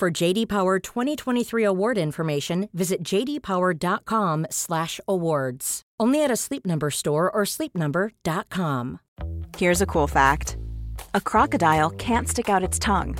For 0.00 0.10
JD 0.10 0.48
Power 0.48 0.78
2023 0.78 1.62
award 1.62 1.98
information, 1.98 2.70
visit 2.72 3.02
jdpower.com/awards. 3.02 5.82
Only 6.00 6.24
at 6.24 6.30
a 6.30 6.36
Sleep 6.36 6.64
Number 6.64 6.90
store 6.90 7.30
or 7.30 7.42
sleepnumber.com. 7.44 9.00
Here's 9.58 9.82
a 9.82 9.86
cool 9.86 10.06
fact 10.06 10.56
a 11.12 11.20
crocodile 11.20 11.90
can't 11.90 12.26
stick 12.26 12.48
out 12.48 12.64
its 12.64 12.78
tongue. 12.78 13.18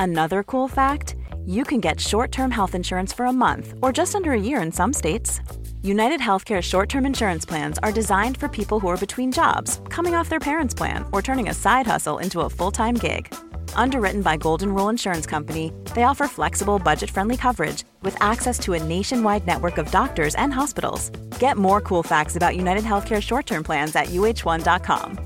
Another 0.00 0.42
cool 0.42 0.66
fact 0.66 1.14
you 1.46 1.62
can 1.62 1.78
get 1.78 2.00
short 2.00 2.32
term 2.32 2.50
health 2.50 2.74
insurance 2.74 3.12
for 3.12 3.26
a 3.26 3.32
month 3.32 3.74
or 3.80 3.92
just 3.92 4.16
under 4.16 4.32
a 4.32 4.40
year 4.40 4.60
in 4.60 4.72
some 4.72 4.92
states. 4.92 5.40
United 5.82 6.20
Healthcare 6.20 6.60
short 6.60 6.88
term 6.88 7.06
insurance 7.06 7.44
plans 7.44 7.78
are 7.84 7.92
designed 7.92 8.36
for 8.36 8.48
people 8.48 8.80
who 8.80 8.88
are 8.88 8.96
between 8.96 9.30
jobs, 9.30 9.80
coming 9.90 10.16
off 10.16 10.28
their 10.28 10.40
parents' 10.40 10.74
plan, 10.74 11.04
or 11.12 11.22
turning 11.22 11.50
a 11.50 11.54
side 11.54 11.86
hustle 11.86 12.18
into 12.18 12.40
a 12.40 12.50
full 12.50 12.72
time 12.72 12.96
gig. 12.96 13.32
Underwritten 13.74 14.22
by 14.22 14.36
Golden 14.36 14.72
Rule 14.72 14.88
Insurance 14.88 15.26
Company, 15.26 15.72
they 15.94 16.04
offer 16.04 16.28
flexible, 16.28 16.78
budget 16.78 17.10
friendly 17.10 17.36
coverage 17.36 17.84
with 18.02 18.16
access 18.20 18.58
to 18.60 18.74
a 18.74 18.82
nationwide 18.82 19.46
network 19.46 19.78
of 19.78 19.90
doctors 19.90 20.34
and 20.34 20.52
hospitals. 20.52 21.10
Get 21.40 21.56
more 21.56 21.80
cool 21.80 22.02
facts 22.02 22.36
about 22.36 22.56
United 22.56 22.84
Healthcare 22.84 23.22
short 23.22 23.46
term 23.46 23.62
plans 23.64 23.96
at 23.96 24.06
uh1.com. 24.06 25.18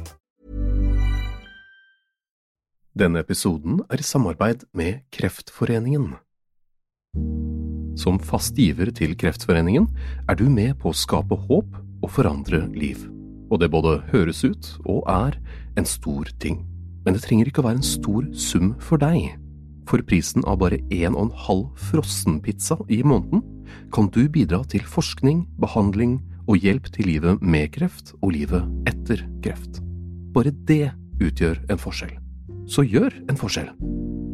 Denne 2.98 3.20
episoden 3.22 3.78
er 3.88 4.00
i 4.02 4.04
samarbeid 4.04 4.64
med 4.74 5.04
Kreftforeningen. 5.14 6.16
Som 7.96 8.18
fast 8.18 8.58
giver 8.58 8.90
til 8.90 9.14
Kreftforeningen 9.16 9.86
er 10.28 10.34
du 10.34 10.48
med 10.50 10.74
på 10.82 10.90
å 10.90 10.96
skape 10.96 11.38
håp 11.46 11.78
og 12.02 12.10
forandre 12.10 12.64
liv. 12.74 13.06
Og 13.50 13.60
det 13.62 13.70
både 13.70 14.00
høres 14.10 14.42
ut 14.44 14.72
og 14.84 15.06
er 15.10 15.38
en 15.78 15.86
stor 15.86 16.28
ting. 16.42 16.64
Men 17.10 17.16
det 17.18 17.24
trenger 17.24 17.48
ikke 17.50 17.58
å 17.58 17.66
være 17.66 17.80
en 17.80 17.88
stor 17.88 18.26
sum 18.38 18.66
for 18.78 19.00
deg. 19.02 19.32
For 19.90 19.98
prisen 20.06 20.44
av 20.46 20.60
bare 20.60 20.76
en 20.94 21.16
og 21.16 21.24
en 21.24 21.32
halv 21.42 21.80
frossenpizza 21.88 22.76
i 22.86 23.00
måneden 23.02 23.42
kan 23.90 24.06
du 24.14 24.28
bidra 24.30 24.60
til 24.70 24.84
forskning, 24.86 25.40
behandling 25.58 26.20
og 26.46 26.62
hjelp 26.62 26.86
til 26.94 27.08
livet 27.10 27.42
med 27.42 27.72
kreft 27.74 28.12
og 28.20 28.36
livet 28.36 28.62
etter 28.86 29.24
kreft. 29.42 29.80
Bare 30.30 30.54
det 30.70 30.92
utgjør 31.18 31.58
en 31.74 31.82
forskjell. 31.82 32.14
Så 32.70 32.86
gjør 32.86 33.18
en 33.26 33.42
forskjell. 33.42 33.74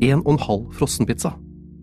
En 0.04 0.20
og 0.26 0.34
en 0.34 0.42
halv 0.44 0.68
frossenpizza. 0.76 1.32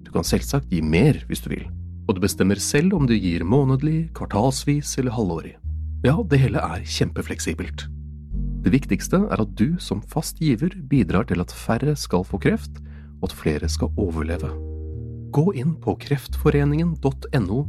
Du 0.06 0.14
kan 0.14 0.30
selvsagt 0.30 0.70
gi 0.70 0.86
mer 0.86 1.24
hvis 1.26 1.42
du 1.42 1.50
vil, 1.56 1.66
og 2.06 2.20
du 2.20 2.22
bestemmer 2.22 2.62
selv 2.62 2.94
om 3.00 3.10
du 3.10 3.18
gir 3.18 3.42
månedlig, 3.42 4.12
kvartalsvis 4.14 4.94
eller 5.02 5.18
halvårig. 5.18 5.58
Ja, 6.06 6.20
det 6.22 6.44
hele 6.46 6.62
er 6.62 6.86
kjempefleksibelt. 6.86 7.88
Det 8.64 8.72
viktigste 8.72 9.26
er 9.28 9.42
at 9.44 9.56
du 9.60 9.76
som 9.84 10.00
fast 10.08 10.40
giver 10.40 10.72
bidrar 10.88 11.28
til 11.28 11.44
at 11.44 11.52
færre 11.52 11.98
skal 12.00 12.24
få 12.24 12.40
kreft, 12.40 12.80
og 13.20 13.28
at 13.30 13.36
flere 13.36 13.70
skal 13.70 13.92
overleve. 14.00 14.52
Gå 15.34 15.52
inn 15.58 15.74
på 15.82 15.96
kreftforeningen.no 16.00 17.60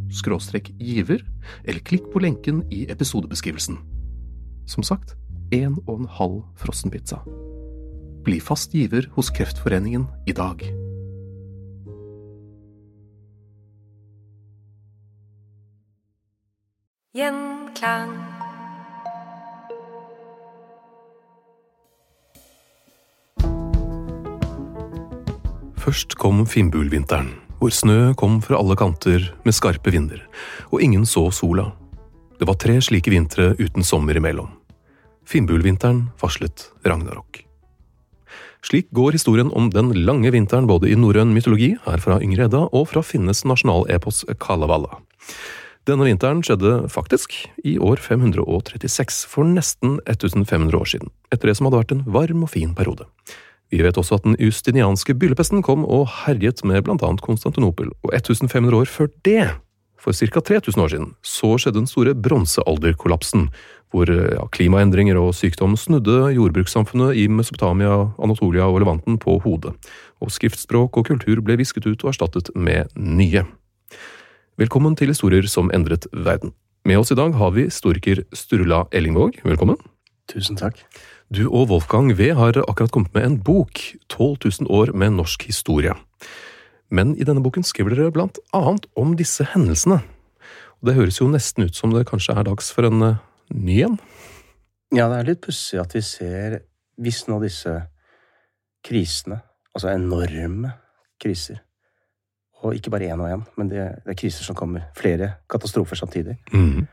giver, 0.79 1.25
eller 1.65 1.81
klikk 1.81 2.11
på 2.13 2.23
lenken 2.23 2.63
i 2.71 2.85
episodebeskrivelsen. 2.93 3.79
Som 4.67 4.87
sagt, 4.87 5.17
en 5.51 5.79
og 5.87 6.01
en 6.01 6.09
halv 6.09 6.43
frossenpizza. 6.57 7.23
Bli 8.25 8.39
fast 8.41 8.73
giver 8.73 9.09
hos 9.17 9.31
Kreftforeningen 9.31 10.07
i 10.27 10.33
dag. 10.33 10.63
Gjenklang. 17.15 18.24
Først 25.85 26.15
kom 26.17 26.47
Finnbulvinteren, 26.49 27.27
hvor 27.61 27.73
snø 27.77 28.15
kom 28.17 28.39
fra 28.41 28.57
alle 28.57 28.73
kanter 28.81 29.27
med 29.45 29.53
skarpe 29.53 29.93
vinder, 29.93 30.23
og 30.73 30.81
ingen 30.81 31.05
så 31.05 31.27
sola. 31.29 31.67
Det 32.41 32.49
var 32.49 32.57
tre 32.57 32.79
slike 32.81 33.13
vintre 33.13 33.51
uten 33.59 33.85
sommer 33.85 34.17
imellom. 34.17 34.49
Finnbulvinteren 35.29 36.07
varslet 36.23 36.71
ragnarok. 36.89 37.43
Slik 38.65 38.89
går 38.97 39.19
historien 39.19 39.53
om 39.53 39.69
den 39.75 39.93
lange 40.09 40.33
vinteren 40.33 40.71
både 40.71 40.89
i 40.89 40.97
norrøn 40.97 41.37
mytologi, 41.37 41.75
her 41.85 42.01
fra 42.01 42.17
Yngre 42.25 42.49
Edda, 42.49 42.65
og 42.73 42.89
fra 42.89 43.05
finnes 43.05 43.45
nasjonalepos 43.45 44.25
Kalevala. 44.41 45.03
Denne 45.85 46.09
vinteren 46.09 46.41
skjedde 46.41 46.87
faktisk 46.89 47.43
i 47.61 47.77
år 47.77 48.01
536, 48.01 49.27
for 49.29 49.45
nesten 49.45 49.99
1500 50.09 50.81
år 50.81 50.95
siden, 50.97 51.13
etter 51.29 51.53
det 51.53 51.61
som 51.61 51.69
hadde 51.69 51.85
vært 51.85 51.99
en 51.99 52.07
varm 52.09 52.49
og 52.49 52.57
fin 52.57 52.73
periode. 52.73 53.05
Vi 53.73 53.83
vet 53.83 53.99
også 53.99 54.19
at 54.19 54.27
den 54.27 54.37
justinianske 54.39 55.17
byllepesten 55.19 55.63
kom 55.65 55.85
og 55.85 56.07
herjet 56.25 56.63
med 56.67 56.85
blant 56.87 57.03
annet 57.03 57.25
Konstantinopel, 57.25 57.93
og 58.05 58.13
1500 58.13 58.77
år 58.77 58.91
før 58.91 59.09
det, 59.27 59.55
for 59.99 60.13
ca. 60.13 60.41
3000 60.41 60.83
år 60.83 60.93
siden, 60.93 61.15
så 61.25 61.55
skjedde 61.57 61.81
den 61.81 61.89
store 61.89 62.15
bronsealderkollapsen, 62.15 63.49
hvor 63.95 64.11
ja, 64.11 64.45
klimaendringer 64.53 65.17
og 65.17 65.33
sykdom 65.39 65.79
snudde 65.79 66.35
jordbrukssamfunnet 66.35 67.17
i 67.17 67.29
Mesopotamia, 67.31 68.11
Anatolia 68.19 68.67
og 68.69 68.83
Levanten 68.83 69.17
på 69.23 69.39
hodet, 69.45 69.73
og 70.21 70.35
skriftspråk 70.35 70.99
og 70.99 71.09
kultur 71.09 71.41
ble 71.47 71.57
visket 71.63 71.87
ut 71.87 72.05
og 72.05 72.13
erstattet 72.13 72.51
med 72.55 72.93
nye. 72.99 73.47
Velkommen 74.61 74.99
til 74.99 75.11
Historier 75.15 75.49
som 75.51 75.73
endret 75.75 76.07
verden. 76.13 76.53
Med 76.85 77.01
oss 77.01 77.15
i 77.15 77.17
dag 77.17 77.33
har 77.33 77.55
vi 77.57 77.65
historiker 77.65 78.21
Sturla 78.37 78.85
Ellingvåg, 78.93 79.41
velkommen. 79.47 79.79
Tusen 80.29 80.59
takk. 80.61 80.83
Du 81.33 81.47
og 81.49 81.71
Wolfgang 81.71 82.13
V 82.19 82.35
har 82.37 82.59
akkurat 82.69 82.93
kommet 82.93 83.15
med 83.15 83.25
en 83.25 83.39
bok, 83.41 83.81
12 84.13 84.37
000 84.61 84.69
år 84.69 84.93
med 84.93 85.17
norsk 85.17 85.47
historie. 85.49 85.95
Men 86.91 87.15
i 87.17 87.25
denne 87.25 87.43
boken 87.43 87.65
skriver 87.65 87.97
dere 87.97 88.13
blant 88.13 88.39
annet 88.53 88.85
om 88.97 89.15
disse 89.17 89.47
hendelsene. 89.55 90.03
Og 90.79 90.91
det 90.91 90.97
høres 90.99 91.21
jo 91.23 91.31
nesten 91.33 91.65
ut 91.65 91.77
som 91.77 91.95
det 91.95 92.05
kanskje 92.11 92.37
er 92.37 92.45
dags 92.45 92.69
for 92.75 92.85
en 92.85 93.03
uh, 93.03 93.23
ny 93.49 93.81
en? 93.87 93.97
Ja, 94.93 95.09
det 95.09 95.17
er 95.17 95.31
litt 95.33 95.43
pussig 95.43 95.81
at 95.81 95.95
vi 95.97 96.05
ser 96.05 96.61
Hvis 97.01 97.25
nå 97.27 97.41
disse 97.43 97.73
krisene, 98.85 99.41
altså 99.75 99.89
enorme 99.91 100.71
kriser, 101.19 101.57
og 102.63 102.77
ikke 102.77 102.93
bare 102.93 103.09
én 103.11 103.19
og 103.19 103.33
én, 103.33 103.43
men 103.59 103.73
det, 103.73 103.81
det, 104.05 104.13
er 104.13 104.19
kriser 104.21 104.47
som 104.47 104.55
kommer, 104.55 104.85
flere 104.95 105.33
katastrofer 105.51 105.99
samtidig 105.99 106.37
mm. 106.53 106.85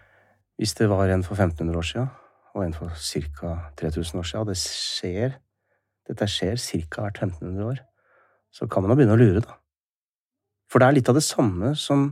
Hvis 0.58 0.74
det 0.80 0.90
var 0.90 1.10
en 1.10 1.24
for 1.24 1.38
1500 1.38 1.78
år 1.78 1.86
siden, 1.86 2.10
og 2.56 2.66
en 2.66 2.76
for 2.76 2.92
ca. 2.96 3.54
3000 3.80 4.20
år 4.20 4.28
siden, 4.28 4.42
og 4.42 4.52
det 4.52 4.58
skjer 4.60 5.40
Dette 6.10 6.28
skjer 6.28 6.58
ca. 6.58 7.06
hvert 7.06 7.22
1500 7.22 7.66
år, 7.66 7.84
så 8.52 8.66
kan 8.68 8.84
man 8.84 8.92
jo 8.92 8.98
begynne 9.00 9.16
å 9.16 9.20
lure, 9.22 9.44
da. 9.46 9.54
For 10.72 10.82
det 10.82 10.88
er 10.88 10.96
litt 10.98 11.12
av 11.12 11.16
det 11.16 11.28
samme 11.28 11.76
som 11.80 12.12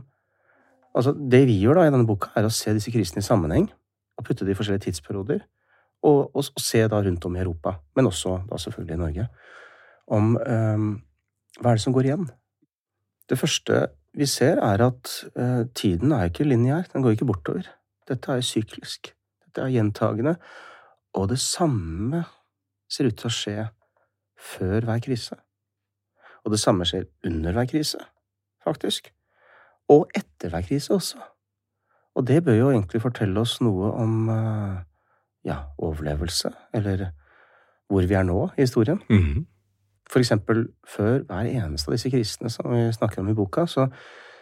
Altså, 0.90 1.12
det 1.14 1.44
vi 1.46 1.54
gjør 1.62 1.78
da 1.78 1.84
i 1.86 1.90
denne 1.94 2.02
boka, 2.02 2.32
er 2.34 2.48
å 2.48 2.50
se 2.50 2.72
disse 2.74 2.90
krisene 2.90 3.22
i 3.22 3.26
sammenheng, 3.26 3.68
og 4.18 4.24
putte 4.26 4.42
det 4.42 4.56
i 4.56 4.58
forskjellige 4.58 4.88
tidsperioder, 4.88 5.44
og, 6.02 6.32
og, 6.34 6.40
og, 6.42 6.58
se 6.58 6.80
da 6.90 6.98
rundt 7.04 7.28
om 7.28 7.36
i 7.36 7.42
Europa, 7.44 7.76
men 7.94 8.08
også 8.10 8.40
da 8.50 8.58
selvfølgelig 8.58 8.96
i 8.96 8.98
Norge, 8.98 9.26
om 10.10 10.32
um, 10.34 10.88
hva 11.60 11.70
er 11.70 11.78
det 11.78 11.84
som 11.84 11.94
går 11.94 12.08
igjen. 12.08 12.26
Det 13.30 13.38
første 13.38 13.84
vi 14.18 14.26
ser, 14.26 14.58
er 14.58 14.82
at 14.88 15.14
uh, 15.38 15.62
tiden 15.78 16.10
er 16.16 16.26
ikke 16.26 16.48
lineær, 16.48 16.90
den 16.90 17.06
går 17.06 17.14
ikke 17.14 17.30
bortover. 17.30 17.70
Dette 18.10 18.34
er 18.34 18.42
syklisk. 18.42 19.12
Dette 19.50 19.64
er 19.66 19.72
gjentagende, 19.74 20.36
og 21.18 21.24
det 21.32 21.40
samme 21.42 22.20
ser 22.86 23.08
ut 23.10 23.16
til 23.18 23.26
å 23.26 23.34
skje 23.34 23.64
før 24.38 24.86
hver 24.86 25.00
krise. 25.02 25.34
Og 26.46 26.54
det 26.54 26.60
samme 26.62 26.86
skjer 26.86 27.08
under 27.26 27.56
hver 27.56 27.66
krise, 27.72 27.98
faktisk. 28.62 29.10
Og 29.90 30.06
etter 30.14 30.54
hver 30.54 30.62
krise 30.68 30.94
også. 30.94 31.18
Og 32.14 32.28
det 32.30 32.44
bør 32.46 32.60
jo 32.60 32.70
egentlig 32.70 33.02
fortelle 33.02 33.42
oss 33.42 33.56
noe 33.58 33.90
om 33.90 34.30
eh, 34.30 34.78
ja, 35.50 35.58
overlevelse, 35.82 36.54
eller 36.70 37.08
hvor 37.90 38.06
vi 38.06 38.14
er 38.14 38.22
nå 38.22 38.52
i 38.54 38.62
historien. 38.62 39.02
Mm 39.10 39.18
-hmm. 39.18 39.44
For 40.10 40.18
eksempel 40.18 40.68
før 40.86 41.26
hver 41.26 41.42
eneste 41.42 41.88
av 41.88 41.92
disse 41.92 42.10
krisene 42.10 42.50
som 42.50 42.70
vi 42.70 42.92
snakker 42.92 43.18
om 43.18 43.28
i 43.28 43.34
boka, 43.34 43.66
så 43.66 43.88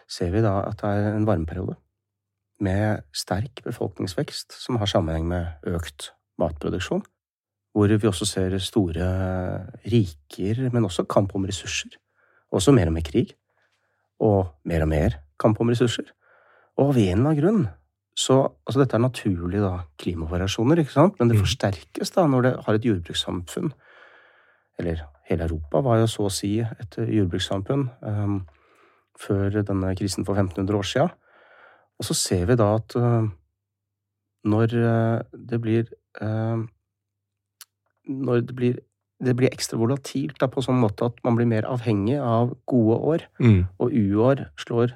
ser 0.08 0.31
vi 0.31 0.43
da 0.43 0.61
at 0.69 0.81
det 0.81 0.88
er 0.88 1.16
en 1.16 1.26
varmeperiode 1.26 1.76
med 2.60 3.05
sterk 3.14 3.62
befolkningsvekst 3.64 4.56
som 4.58 4.76
har 4.81 4.90
sammenheng 4.90 5.28
med 5.28 5.46
økt 5.66 6.12
matproduksjon. 6.38 7.05
Hvor 7.75 7.93
vi 7.93 8.08
også 8.08 8.26
ser 8.26 8.58
store 8.58 9.06
riker, 9.87 10.70
men 10.72 10.84
også 10.84 11.05
kamp 11.06 11.34
om 11.34 11.44
ressurser. 11.46 11.90
Også 12.52 12.72
mer 12.72 12.87
og 12.90 12.93
mer 12.96 13.06
krig. 13.06 13.34
og 14.20 14.49
mer 14.64 14.82
og 14.82 14.88
mer 14.88 15.10
kamp 15.38 15.60
om 15.60 15.69
ressurser. 15.70 16.08
Og 16.76 16.88
av 16.88 16.96
en 16.99 17.19
eller 17.19 17.31
annen 17.31 17.37
grunn 17.38 17.69
så 18.19 18.50
Altså, 18.66 18.81
dette 18.81 18.96
er 18.96 18.99
naturlige 19.04 19.62
da, 19.62 19.84
klimavariasjoner, 19.99 20.78
ikke 20.78 20.93
sant, 20.93 21.14
men 21.20 21.28
det 21.28 21.37
Mm. 21.37 21.44
forsterkes 21.44 22.11
da 22.11 22.26
når 22.26 22.43
det 22.43 22.64
har 22.64 22.75
et 22.75 22.82
jordbrukssamfunn. 22.84 23.72
Eller 24.78 25.06
hele 25.28 25.44
Europa 25.44 25.81
var 25.81 25.99
jo 25.99 26.06
så 26.06 26.26
å 26.26 26.32
si 26.32 26.58
et 26.58 26.96
jordbrukssamfunn 26.99 27.90
um, 28.02 28.46
før 29.19 29.62
denne 29.62 29.94
krisen 29.94 30.25
for 30.26 30.34
1500 30.34 30.75
år 30.78 30.82
sia. 30.82 31.08
Og 31.98 32.06
så 32.06 32.14
ser 32.14 32.46
vi 32.50 32.56
da 32.58 32.68
at 32.78 32.94
uh, 32.96 33.26
når 34.48 34.74
uh, 34.78 35.38
det 35.50 35.58
blir 35.60 35.88
uh, 36.22 36.62
Når 38.08 38.46
det 38.48 38.54
blir, 38.56 38.78
det 39.20 39.34
blir 39.36 39.50
ekstra 39.52 39.76
volatilt 39.80 40.38
da, 40.40 40.46
på 40.48 40.62
sånn 40.64 40.78
måte 40.80 41.10
at 41.10 41.18
man 41.26 41.36
blir 41.36 41.48
mer 41.50 41.66
avhengig 41.68 42.16
av 42.22 42.54
gode 42.70 42.96
år, 43.12 43.26
Mm. 43.38 43.66
og 43.78 43.92
uår 43.92 44.46
slår 44.56 44.94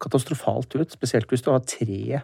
katastrofalt 0.00 0.74
ut, 0.76 0.90
spesielt 0.92 1.28
hvis 1.28 1.44
du 1.44 1.50
har 1.50 1.60
tre 1.60 2.22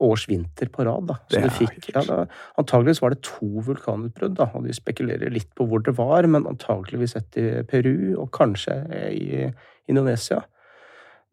års 0.00 0.28
vinter 0.30 0.68
på 0.70 0.84
rad. 0.86 1.06
Da. 1.08 1.16
Så 1.28 1.40
Det 1.40 1.42
du 1.42 1.50
fikk, 1.50 1.88
ja, 1.94 2.02
da, 2.06 2.26
antageligvis 2.58 3.00
var 3.02 3.14
det 3.14 3.22
to 3.26 3.62
vulkanutbrudd, 3.66 4.36
da, 4.38 4.46
og 4.54 4.66
de 4.66 4.74
spekulerer 4.74 5.30
litt 5.34 5.50
på 5.58 5.66
hvor 5.66 5.82
det 5.82 5.96
var, 5.98 6.26
men 6.26 6.46
antageligvis 6.46 7.16
et 7.18 7.38
i 7.38 7.46
Peru, 7.66 8.14
og 8.22 8.30
kanskje 8.30 8.76
i 9.10 9.52
Indonesia. 9.90 10.44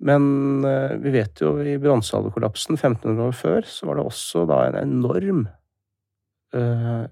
Men 0.03 0.65
eh, 0.65 0.97
vi 1.00 1.13
vet 1.15 1.42
jo 1.42 1.56
i 1.63 1.77
bronsealderkollapsen 1.80 2.75
1500 2.75 3.30
år 3.30 3.38
før, 3.38 3.68
så 3.69 3.88
var 3.88 4.00
det 4.00 4.07
også 4.09 4.44
da 4.50 4.59
en 4.68 4.80
enorm 4.81 5.45
uh, 6.56 7.06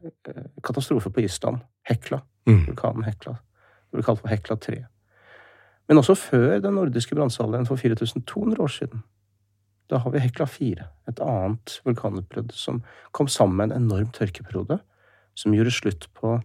katastrofe 0.63 1.12
på 1.13 1.24
Island. 1.24 1.63
Hekla. 1.88 2.21
Mm. 2.50 2.65
Vulkanen 2.68 3.07
Hekla. 3.07 3.38
Det 3.88 4.00
ble 4.00 4.06
kalt 4.07 4.21
for 4.24 4.31
Hekla 4.31 4.59
3. 4.59 4.77
Men 5.88 6.00
også 6.00 6.15
før 6.15 6.59
den 6.63 6.77
nordiske 6.80 7.15
bronsealderen 7.15 7.68
for 7.68 7.80
4200 7.80 8.63
år 8.63 8.71
siden. 8.71 9.03
Da 9.91 10.00
har 10.00 10.12
vi 10.12 10.21
Hekla 10.24 10.47
4, 10.47 10.88
et 11.12 11.19
annet 11.19 11.75
vulkanutbrudd 11.86 12.53
som 12.56 12.81
kom 13.12 13.27
sammen 13.27 13.57
med 13.59 13.71
en 13.71 13.83
enorm 13.83 14.12
tørkeperiode, 14.15 14.79
som 15.36 15.56
gjorde 15.56 15.75
slutt 15.75 16.07
på 16.15 16.38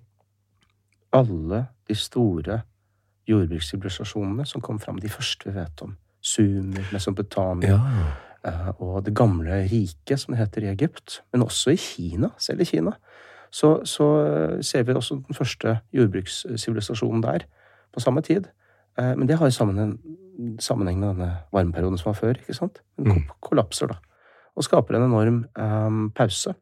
alle 1.14 1.66
de 1.88 1.96
store 1.96 2.62
jordbrukssivilisasjonene 3.28 4.46
som 4.46 4.64
kom 4.64 4.80
fram, 4.82 4.98
de 4.98 5.10
første 5.12 5.48
vi 5.48 5.54
vet 5.56 5.82
om. 5.84 5.94
Sumer, 6.28 6.84
Mesopotamia 6.92 7.68
Ja. 7.76 7.80
eh, 8.44 8.68
og 8.80 9.04
det 9.06 9.14
gamle 9.16 9.62
riket, 9.70 10.20
som 10.20 10.34
det 10.34 10.38
heter 10.42 10.66
i 10.66 10.72
Egypt. 10.74 11.20
Men 11.32 11.42
også 11.46 11.72
i 11.74 11.76
Kina, 11.80 12.28
selv 12.38 12.60
i 12.60 12.64
Kina. 12.68 12.92
Så, 13.50 13.70
så 13.88 14.06
eh, 14.26 14.58
ser 14.62 14.82
vi 14.84 14.92
også 14.94 15.14
den 15.26 15.34
første 15.34 15.78
jordbrukssivilisasjonen 15.96 17.22
der 17.24 17.46
på 17.94 18.00
samme 18.00 18.20
tid. 18.22 18.44
Eh, 18.98 19.14
Men 19.16 19.28
det 19.28 19.38
har 19.38 19.50
sammenheng, 19.50 19.98
sammenheng 20.60 21.00
med 21.00 21.08
denne 21.14 21.30
varmeperioden 21.52 21.98
som 21.98 22.10
var 22.12 22.18
før. 22.20 22.34
ikke 22.38 22.54
sant? 22.54 22.80
Den 22.98 23.06
Mm. 23.12 23.24
kollapser 23.42 23.86
da. 23.86 23.94
Og 24.56 24.64
skaper 24.64 24.96
en 24.96 25.02
enorm 25.10 25.44
um, 25.58 26.10
pause 26.10 26.54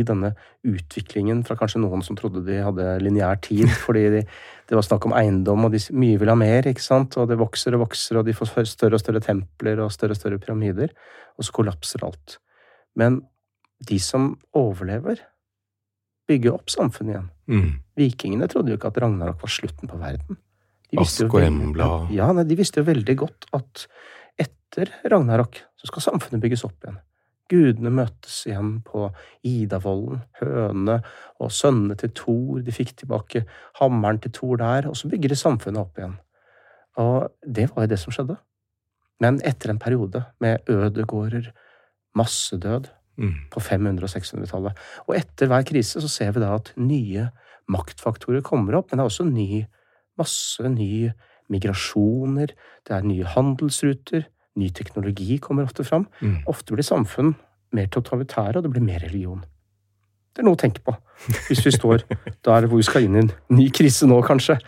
i 0.00 0.06
denne 0.06 0.32
utviklingen 0.66 1.42
fra 1.46 1.56
kanskje 1.58 1.82
noen 1.82 2.02
som 2.06 2.16
trodde 2.18 2.44
de 2.46 2.60
hadde 2.64 2.86
lineær 3.02 3.40
tid, 3.44 3.68
fordi 3.84 4.04
de, 4.16 4.22
det 4.70 4.78
var 4.78 4.86
snakk 4.86 5.08
om 5.08 5.16
eiendom, 5.16 5.66
og 5.66 5.74
de, 5.74 5.82
mye 5.96 6.20
vil 6.20 6.32
ha 6.32 6.38
mer, 6.38 6.70
ikke 6.70 6.84
sant? 6.84 7.18
Og 7.20 7.28
det 7.30 7.40
vokser 7.40 7.76
og 7.76 7.86
vokser, 7.86 8.20
og 8.20 8.26
de 8.28 8.36
får 8.36 8.54
større 8.70 8.98
og 8.98 9.04
større 9.04 9.22
templer 9.24 9.84
og 9.84 9.92
større 9.94 10.16
og 10.16 10.20
større 10.20 10.40
pyramider, 10.42 10.94
og 11.38 11.46
så 11.46 11.54
kollapser 11.56 12.06
alt. 12.06 12.38
Men 12.98 13.22
de 13.84 13.98
som 14.00 14.34
overlever, 14.56 15.22
bygger 16.28 16.56
opp 16.56 16.72
samfunnet 16.72 17.14
igjen. 17.14 17.30
Mm. 17.52 17.70
Vikingene 18.00 18.48
trodde 18.48 18.72
jo 18.72 18.78
ikke 18.78 18.90
at 18.92 19.00
Ragnarok 19.02 19.42
var 19.44 19.52
slutten 19.52 19.90
på 19.90 19.98
verden. 20.00 20.38
Ask 21.00 21.26
og 21.26 21.42
Emblad. 21.42 22.12
Ja, 22.14 22.30
nei, 22.36 22.46
de 22.48 22.56
visste 22.58 22.80
jo 22.80 22.88
veldig 22.88 23.16
godt 23.24 23.48
at 23.56 23.86
etter 24.40 24.92
Ragnarok 25.10 25.58
så 25.80 25.90
skal 25.90 26.06
samfunnet 26.06 26.42
bygges 26.42 26.64
opp 26.66 26.76
igjen. 26.86 27.00
Gudene 27.50 27.90
møttes 27.92 28.46
igjen 28.48 28.78
på 28.86 29.10
Idavollen, 29.44 30.22
hønene 30.40 31.00
og 31.40 31.52
sønnene 31.52 31.96
til 32.00 32.12
Thor. 32.16 32.62
De 32.64 32.72
fikk 32.72 32.94
tilbake 33.02 33.44
hammeren 33.80 34.18
til 34.24 34.32
Thor 34.32 34.56
der, 34.62 34.88
og 34.88 34.96
så 34.96 35.10
bygger 35.12 35.28
de 35.34 35.36
samfunnet 35.38 35.82
opp 35.82 35.98
igjen. 36.00 36.16
Og 36.96 37.28
det 37.44 37.68
var 37.74 37.84
jo 37.84 37.92
det 37.92 37.98
som 38.00 38.14
skjedde. 38.16 38.38
Men 39.20 39.40
etter 39.44 39.70
en 39.70 39.78
periode 39.82 40.24
med 40.40 40.68
ødegårder, 40.68 41.52
massedød, 42.16 42.90
Mm. 43.16 43.46
på 43.50 43.60
500- 43.62 44.02
og 44.02 44.10
600-tallet. 44.10 44.78
Og 45.06 45.14
etter 45.14 45.46
hver 45.46 45.62
krise 45.62 46.00
så 46.02 46.08
ser 46.10 46.32
vi 46.34 46.40
da 46.42 46.48
at 46.56 46.72
nye 46.76 47.28
maktfaktorer 47.70 48.42
kommer 48.42 48.74
opp, 48.74 48.90
men 48.90 48.98
det 48.98 49.04
er 49.04 49.06
også 49.06 49.26
ny, 49.28 49.60
masse 50.18 50.58
nye 50.68 51.12
migrasjoner, 51.48 52.50
det 52.86 52.90
er 52.90 53.06
nye 53.06 53.24
handelsruter, 53.24 54.24
ny 54.60 54.68
teknologi 54.70 55.38
kommer 55.42 55.66
ofte 55.66 55.84
fram. 55.86 56.06
Mm. 56.22 56.36
Ofte 56.50 56.74
blir 56.76 56.86
samfunn 56.86 57.34
mer 57.74 57.88
totalitære, 57.90 58.58
og 58.60 58.62
det 58.66 58.70
blir 58.74 58.84
mer 58.86 59.00
religion. 59.02 59.40
Det 60.34 60.42
er 60.42 60.46
noe 60.48 60.56
å 60.56 60.60
tenke 60.60 60.82
på 60.82 60.94
hvis 61.48 61.60
vi 61.66 61.70
står 61.74 62.02
der 62.46 62.66
hvor 62.66 62.78
vi 62.80 62.86
skal 62.86 63.04
inn 63.06 63.16
i 63.18 63.22
en 63.24 63.32
ny 63.54 63.68
krise 63.74 64.06
nå, 64.10 64.20
kanskje. 64.26 64.58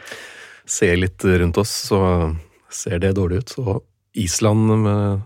Ser 0.66 0.96
litt 0.98 1.22
rundt 1.26 1.58
oss, 1.62 1.70
så 1.90 2.00
ser 2.70 2.98
det 3.02 3.14
dårlig 3.18 3.44
ut. 3.44 3.54
Så 3.54 3.76
Island 4.16 4.70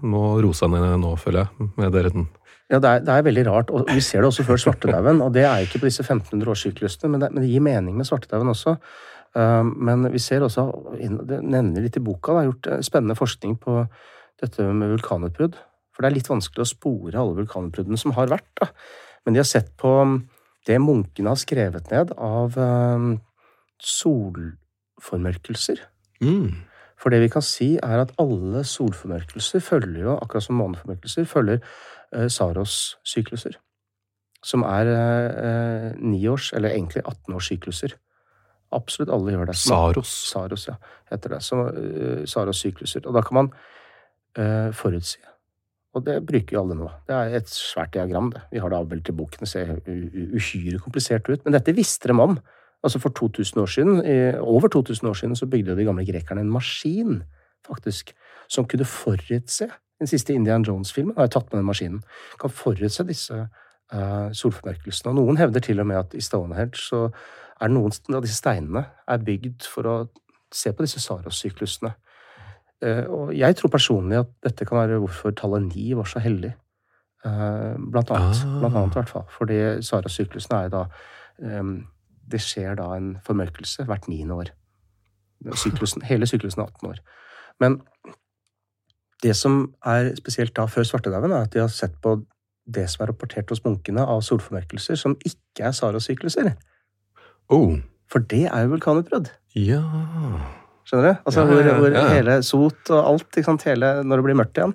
må 0.03 0.23
rose 0.43 0.69
ned 0.69 0.97
nå, 1.01 1.15
føler 1.21 1.45
jeg, 1.47 1.69
med 1.79 1.93
dere. 1.97 2.13
Ja, 2.71 2.79
det 2.79 2.91
er, 2.91 3.01
det 3.07 3.15
er 3.17 3.25
veldig 3.27 3.45
rart, 3.49 3.71
og 3.75 3.89
vi 3.91 4.03
ser 4.05 4.23
det 4.23 4.29
også 4.31 4.45
før 4.47 4.61
svartedauden. 4.63 5.23
Og 5.25 5.33
det 5.35 5.43
er 5.49 5.65
ikke 5.65 5.81
på 5.83 5.89
disse 5.89 6.05
1500-årssyklusene, 6.07 7.09
men, 7.11 7.21
det- 7.25 7.33
men 7.35 7.43
det 7.45 7.51
gir 7.51 7.65
mening 7.65 7.97
med 7.99 8.07
svartedauden 8.07 8.53
også. 8.53 8.77
Um, 9.35 9.73
men 9.87 10.09
vi 10.11 10.19
ser 10.19 10.43
også, 10.43 10.65
det 10.99 11.39
nevner 11.47 11.85
litt 11.85 11.97
i 11.99 12.03
boka, 12.03 12.33
det 12.35 12.41
har 12.41 12.49
gjort 12.51 12.67
eh, 12.75 12.81
spennende 12.83 13.15
forskning 13.19 13.53
på 13.63 13.77
dette 14.43 14.63
med 14.73 14.91
vulkanutbrudd. 14.95 15.55
For 15.95 16.03
det 16.03 16.09
er 16.11 16.17
litt 16.19 16.31
vanskelig 16.31 16.63
å 16.65 16.73
spore 16.73 17.21
alle 17.21 17.39
vulkanutbruddene 17.43 17.99
som 18.01 18.15
har 18.17 18.27
vært. 18.33 18.51
da. 18.61 18.67
Men 19.25 19.35
de 19.35 19.43
har 19.43 19.49
sett 19.49 19.71
på 19.81 19.91
um, 20.01 20.15
det 20.69 20.79
munkene 20.83 21.33
har 21.33 21.41
skrevet 21.41 21.91
ned 21.93 22.09
av 22.17 22.57
um, 22.57 23.21
solformørkelser. 23.85 25.79
Mm. 26.25 26.51
For 27.01 27.09
det 27.13 27.21
vi 27.23 27.33
kan 27.33 27.45
si, 27.45 27.79
er 27.81 27.99
at 28.03 28.15
alle 28.21 28.65
solformørkelser 28.69 29.61
følger 29.65 30.03
jo, 30.05 30.19
akkurat 30.21 30.45
som 30.45 30.57
måneformørkelser, 30.61 31.25
følger 31.29 31.59
uh, 32.17 32.29
Saros-sykluser. 32.29 33.55
Som 34.41 34.63
er 34.65 34.89
eh, 34.89 35.93
års, 36.33 36.47
eller 36.57 36.73
egentlig 36.73 37.03
18-årssykluser. 37.05 37.93
Absolutt 38.73 39.11
alle 39.13 39.35
gjør 39.35 39.51
det. 39.51 39.57
Saros. 39.61 40.13
Saros, 40.31 40.65
ja, 40.71 40.79
heter 41.11 41.35
det. 41.35 41.43
Så, 41.45 41.59
eh, 41.69 42.23
Saros-sykluser. 42.25 43.05
Og 43.05 43.19
da 43.19 43.21
kan 43.27 43.35
man 43.37 43.51
forutsi. 44.77 45.19
Og 45.95 46.05
det 46.07 46.21
bruker 46.23 46.55
jo 46.55 46.61
alle 46.63 46.77
nå. 46.79 46.89
Det 47.09 47.17
er 47.17 47.35
et 47.41 47.51
svært 47.51 47.95
diagram, 47.97 48.31
det. 48.31 48.45
Vi 48.53 48.61
har 48.63 48.71
det 48.71 48.79
avbildet 48.79 49.11
i 49.11 49.17
boken. 49.19 49.43
Det 49.43 49.49
ser 49.51 49.73
uhyre 49.83 50.79
komplisert 50.79 51.27
ut. 51.27 51.43
Men 51.45 51.57
dette 51.57 51.75
visste 51.75 52.09
de 52.11 52.15
om. 52.15 52.37
Altså 52.83 52.99
For 52.99 53.11
2000 53.11 53.61
år 53.61 53.67
siden, 53.67 54.01
over 54.41 54.69
2000 54.69 55.09
år 55.09 55.15
siden 55.15 55.37
så 55.37 55.47
bygde 55.47 55.77
de 55.77 55.85
gamle 55.85 56.07
grekerne 56.07 56.41
en 56.41 56.51
maskin, 56.51 57.23
faktisk, 57.67 58.15
som 58.49 58.65
kunne 58.65 58.85
forutse 58.85 59.69
Den 60.01 60.07
siste 60.07 60.33
Indian 60.33 60.63
Jones-filmen 60.63 61.13
har 61.17 61.27
jeg 61.27 61.31
tatt 61.31 61.53
med 61.53 61.59
den 61.59 61.67
maskinen. 61.67 62.03
Kan 62.41 62.51
forutse 62.51 63.05
disse 63.05 63.35
uh, 63.93 64.33
solformørkelsene. 64.33 65.11
Og 65.11 65.15
noen 65.15 65.37
hevder 65.37 65.61
til 65.61 65.81
og 65.81 65.87
med 65.87 65.97
at 65.97 66.15
i 66.17 66.23
Stonehenge 66.25 66.81
så 66.81 67.11
er 67.61 67.69
noen 67.69 67.93
av 68.15 68.23
disse 68.25 68.39
steinene 68.41 68.87
er 69.05 69.21
bygd 69.27 69.67
for 69.69 69.85
å 69.85 69.97
se 70.55 70.73
på 70.73 70.87
disse 70.87 71.03
Saros-syklusene. 71.05 71.93
Eh, 72.83 73.05
og 73.13 73.33
jeg 73.37 73.57
tror 73.57 73.73
personlig 73.73 74.19
at 74.23 74.31
dette 74.47 74.65
kan 74.69 74.81
være 74.81 75.01
hvorfor 75.03 75.35
tallet 75.37 75.69
ni 75.75 75.93
var 75.97 76.09
så 76.09 76.23
hellig. 76.23 76.55
Eh, 77.25 77.75
blant 77.93 78.11
annet. 78.11 78.41
Ah. 78.47 78.59
Blant 78.63 78.77
annet, 78.77 78.95
i 78.97 79.01
hvert 79.01 79.13
fall. 79.13 79.27
Fordi 79.37 79.59
Saros-syklusene 79.85 80.65
er 80.65 80.73
da 80.73 80.87
eh, 81.43 81.75
Det 82.31 82.41
skjer 82.41 82.77
da 82.79 82.93
en 82.97 83.17
formørkelse 83.27 83.85
hvert 83.89 84.09
niende 84.09 84.35
år. 84.39 84.53
Syklusen, 85.57 86.03
hele 86.07 86.27
syklusen 86.29 86.63
er 86.63 86.69
18 86.69 86.89
år. 86.93 86.99
Men 87.61 87.81
det 89.23 89.35
som 89.37 89.75
er 89.85 90.15
spesielt 90.17 90.55
da 90.57 90.67
før 90.71 90.87
svartedauden, 90.87 91.33
er 91.33 91.49
at 91.49 91.53
de 91.53 91.59
har 91.61 91.73
sett 91.73 91.97
på 92.01 92.21
det 92.71 92.87
som 92.91 93.03
er 93.03 93.11
rapportert 93.11 93.51
hos 93.51 93.65
munkene 93.65 94.05
av 94.07 94.23
solformørkelser, 94.23 94.95
som 94.95 95.17
ikke 95.27 95.67
er 95.67 95.75
sara-sykluser 95.77 96.53
Oh, 97.51 97.81
For 98.07 98.23
det 98.23 98.47
er 98.47 98.63
jo 98.63 98.77
vulkanutbrudd. 98.77 99.33
ja 99.57 99.83
Skjønner 100.91 101.07
du? 101.07 101.19
Altså 101.23 101.43
Ja, 101.45 101.47
hvor, 101.47 101.63
ja, 101.63 101.75
hvor 101.79 101.93
ja. 101.95 102.03
hele 102.11 102.37
sot 102.43 102.91
og 102.91 103.01
alt, 103.13 103.29
ikke 103.31 103.47
sant, 103.47 103.65
hele, 103.69 103.93
når 104.03 104.19
det 104.19 104.27
blir 104.27 104.39
mørkt 104.41 104.59
igjen. 104.59 104.73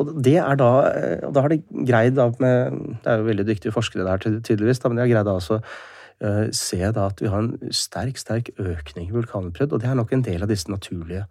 Og 0.00 0.12
det 0.24 0.38
er 0.40 0.56
da, 0.56 0.70
eh, 0.88 1.24
og 1.28 1.34
da 1.36 1.42
har 1.44 1.52
de 1.52 1.58
greid 1.84 2.16
da 2.16 2.30
med, 2.40 2.78
Det 3.04 3.12
er 3.12 3.20
jo 3.20 3.28
veldig 3.28 3.46
dyktige 3.50 3.74
forskere 3.74 4.06
der 4.08 4.40
tydeligvis, 4.40 4.80
da, 4.80 4.88
men 4.88 4.96
de 4.96 5.04
har 5.04 5.12
greid 5.12 5.28
da 5.28 5.36
også 5.36 5.58
uh, 5.60 6.46
se 6.56 6.80
da 6.80 7.04
at 7.10 7.20
vi 7.20 7.28
har 7.28 7.44
en 7.44 7.72
sterk, 7.76 8.16
sterk 8.16 8.48
økning 8.56 9.10
i 9.10 9.12
vulkanutbrudd, 9.12 9.74
og 9.76 9.82
det 9.82 9.90
er 9.90 10.00
nok 10.00 10.14
en 10.16 10.24
del 10.24 10.46
av 10.46 10.48
disse 10.48 10.72
naturlige 10.72 11.26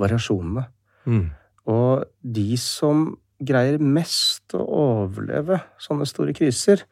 variasjonene. 0.00 0.66
Mm. 1.08 1.26
Og 1.72 2.04
de 2.20 2.50
som 2.60 3.14
greier 3.40 3.80
mest 3.80 4.52
å 4.52 4.60
overleve 4.60 5.62
sånne 5.80 6.04
store 6.08 6.36
kriser, 6.36 6.84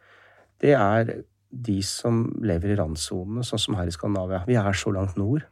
det 0.65 0.73
er 0.73 1.19
de 1.53 1.79
som 1.85 2.25
lever 2.41 2.73
i 2.73 2.81
randsonene, 2.81 3.45
sånn 3.45 3.61
som 3.61 3.77
her 3.77 3.89
i 3.89 3.93
Skandinavia. 3.93 4.47
Vi 4.49 4.57
er 4.57 4.77
så 4.77 4.93
langt 4.97 5.21
nord 5.21 5.45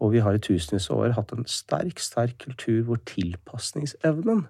Og 0.00 0.12
vi 0.14 0.20
har 0.24 0.36
i 0.36 0.42
tusenvis 0.42 0.90
av 0.92 1.04
år 1.04 1.14
hatt 1.16 1.32
en 1.34 1.46
sterk, 1.48 2.00
sterk 2.02 2.36
kultur 2.42 2.82
hvor 2.88 3.00
tilpasningsevnen 3.08 4.46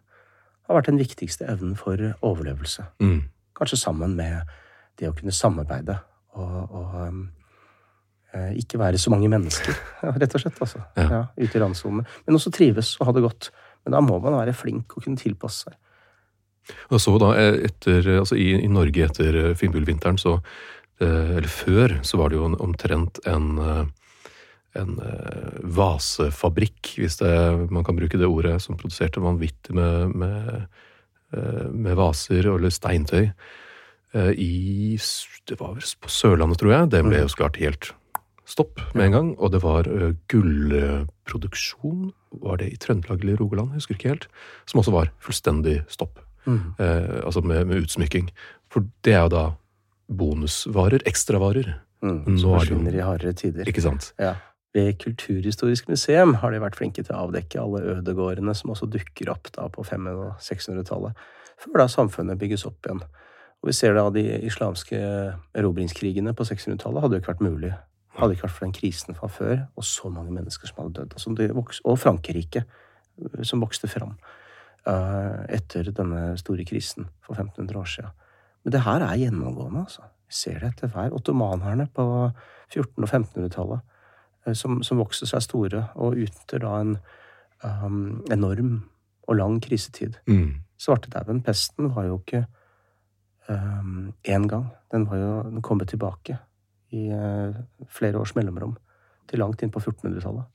har 0.67 0.79
vært 0.79 0.91
den 0.91 1.01
viktigste 1.01 1.47
evnen 1.51 1.77
for 1.79 1.99
overlevelse. 2.27 2.87
Mm. 3.03 3.29
Kanskje 3.59 3.81
sammen 3.81 4.17
med 4.19 4.51
det 5.01 5.11
å 5.11 5.15
kunne 5.17 5.35
samarbeide 5.35 5.99
og, 6.39 6.57
og 6.71 6.97
um, 7.09 7.21
ikke 8.59 8.79
være 8.79 8.99
så 9.03 9.11
mange 9.11 9.31
mennesker, 9.31 9.75
rett 10.23 10.35
og 10.35 10.43
slett. 10.43 10.59
altså. 10.63 10.83
Ja. 10.99 11.07
Ja, 11.07 11.23
ute 11.39 11.59
i 11.59 11.63
randsonene. 11.63 12.07
Men 12.27 12.39
også 12.39 12.53
trives 12.55 12.95
og 13.01 13.09
ha 13.09 13.15
det 13.17 13.25
godt. 13.27 13.51
Men 13.85 13.97
da 13.97 14.03
må 14.05 14.19
man 14.23 14.39
være 14.39 14.55
flink 14.55 14.97
og 14.97 15.07
kunne 15.07 15.19
tilpasse 15.19 15.67
seg. 15.67 15.79
Og 16.93 17.01
så 17.03 17.17
da, 17.19 17.33
eh, 17.41 17.65
etter, 17.67 18.05
altså 18.21 18.37
i, 18.39 18.53
i 18.61 18.69
Norge 18.71 19.07
etter 19.07 19.41
Finnbullvinteren, 19.59 20.21
så 20.21 20.41
Eller 21.01 21.49
før, 21.49 21.95
så 22.05 22.19
var 22.21 22.29
det 22.29 22.37
jo 22.37 22.51
omtrent 22.61 23.17
en 23.25 23.55
en 24.79 24.99
eh, 25.03 25.59
vasefabrikk, 25.77 26.95
hvis 27.01 27.19
det, 27.21 27.33
man 27.73 27.85
kan 27.87 27.97
bruke 27.99 28.19
det 28.21 28.29
ordet, 28.29 28.61
som 28.63 28.79
produserte 28.79 29.23
vanvittig 29.23 29.75
med, 29.75 30.15
med, 30.15 30.67
eh, 31.35 31.67
med 31.73 31.99
vaser 31.99 32.47
eller 32.53 32.71
steintøy. 32.71 33.33
eh, 34.15 34.31
I 34.37 34.99
Det 35.49 35.59
var 35.59 35.75
vel 35.75 35.83
på 36.01 36.09
Sørlandet, 36.09 36.61
tror 36.61 36.73
jeg. 36.73 36.91
Det 36.91 37.03
ble 37.07 37.25
jo 37.25 37.33
så 37.33 37.43
klart 37.43 37.59
helt 37.59 37.93
stopp 38.47 38.81
med 38.95 39.07
en 39.09 39.13
gang. 39.13 39.29
Og 39.39 39.51
det 39.51 39.63
var 39.63 39.89
gullproduksjon. 40.31 42.13
Var 42.43 42.57
det 42.63 42.71
i 42.71 42.79
Trøndelag 42.79 43.25
eller 43.25 43.37
Rogaland? 43.41 43.75
Husker 43.75 43.97
ikke 43.97 44.13
helt. 44.13 44.29
Som 44.71 44.83
også 44.83 44.95
var 44.95 45.11
fullstendig 45.23 45.81
stopp. 45.91 46.21
Mm. 46.47 46.75
Eh, 46.79 47.21
altså 47.25 47.43
med, 47.43 47.67
med 47.67 47.83
utsmykking. 47.85 48.31
For 48.71 48.87
det 49.03 49.15
er 49.15 49.27
jo 49.27 49.35
da 49.35 49.45
bonusvarer, 50.11 51.03
ekstravarer. 51.07 51.75
Mm. 52.03 52.39
Som 52.39 52.55
er 52.55 52.63
forsvinner 52.63 52.97
i 52.97 53.03
hardere 53.05 53.35
tider. 53.37 53.69
Ikke 53.69 53.83
sant? 53.85 54.13
Ja. 54.19 54.37
Ved 54.75 55.01
Kulturhistorisk 55.03 55.89
museum 55.91 56.37
har 56.39 56.53
de 56.55 56.61
vært 56.63 56.77
flinke 56.79 57.03
til 57.03 57.15
å 57.17 57.25
avdekke 57.27 57.59
alle 57.59 57.97
ødegårdene 57.97 58.55
som 58.55 58.71
også 58.71 58.87
dukker 58.87 59.33
opp 59.33 59.51
da 59.57 59.67
på 59.73 59.83
500- 59.83 60.29
og 60.29 60.45
600-tallet, 60.47 61.25
før 61.59 61.83
da 61.83 61.87
samfunnet 61.91 62.39
bygges 62.39 62.67
opp 62.69 62.87
igjen. 62.87 63.03
Og 63.61 63.69
vi 63.69 63.75
ser 63.77 63.97
da 63.99 64.07
de 64.15 64.23
islamske 64.47 65.01
erobringskrigene 65.59 66.33
på 66.37 66.47
600-tallet 66.49 67.05
hadde 67.05 67.19
jo 67.19 67.25
ikke 67.25 67.33
vært 67.35 67.45
mulig. 67.49 67.73
Hadde 68.17 68.37
ikke 68.37 68.47
vært 68.47 68.57
for 68.57 68.67
den 68.69 68.77
krisen 68.79 69.19
fra 69.19 69.29
før, 69.33 69.59
og 69.75 69.87
så 69.87 70.11
mange 70.13 70.33
mennesker 70.35 70.71
som 70.71 70.85
hadde 70.85 71.05
dødd. 71.11 71.59
Og 71.85 71.99
Frankrike, 71.99 72.65
øh, 73.21 73.43
som 73.45 73.63
vokste 73.63 73.91
fram 73.91 74.17
øh, 74.87 75.45
etter 75.51 75.91
denne 75.91 76.39
store 76.41 76.65
krisen 76.69 77.11
for 77.27 77.35
1500 77.35 77.81
år 77.81 77.91
siden. 77.91 78.17
Men 78.65 78.73
det 78.73 78.87
her 78.87 79.03
er 79.03 79.19
gjennomgående, 79.19 79.87
altså. 79.87 80.09
Vi 80.31 80.37
ser 80.39 80.61
det 80.63 80.69
etter 80.77 80.93
hver. 80.95 81.15
Ottomanerne 81.17 81.89
på 81.91 82.05
1400- 82.71 83.03
og 83.03 83.09
1500-tallet 83.09 83.81
eh, 83.81 83.97
som, 84.57 84.81
som 84.87 85.01
vokser 85.01 85.29
seg 85.29 85.45
store 85.45 85.85
og 86.01 86.17
utnytter 86.17 86.63
da 86.65 86.77
en 86.81 86.95
um, 87.65 88.23
enorm 88.33 88.77
og 89.29 89.37
lang 89.37 89.59
krisetid. 89.63 90.17
Mm. 90.31 90.63
Svartedauden, 90.81 91.43
pesten, 91.45 91.91
var 91.95 92.09
jo 92.09 92.21
ikke 92.23 92.47
én 93.51 94.47
gang. 94.47 94.69
Den 94.93 95.09
var 95.11 95.19
jo 95.19 95.31
den 95.49 95.63
kommet 95.63 95.91
tilbake 95.91 96.39
i 96.95 97.09
uh, 97.11 97.55
flere 97.91 98.19
års 98.19 98.35
mellomrom. 98.37 98.77
Til 99.31 99.43
langt 99.43 99.63
inn 99.63 99.71
på 99.71 99.83
1400-tallet. 99.83 100.47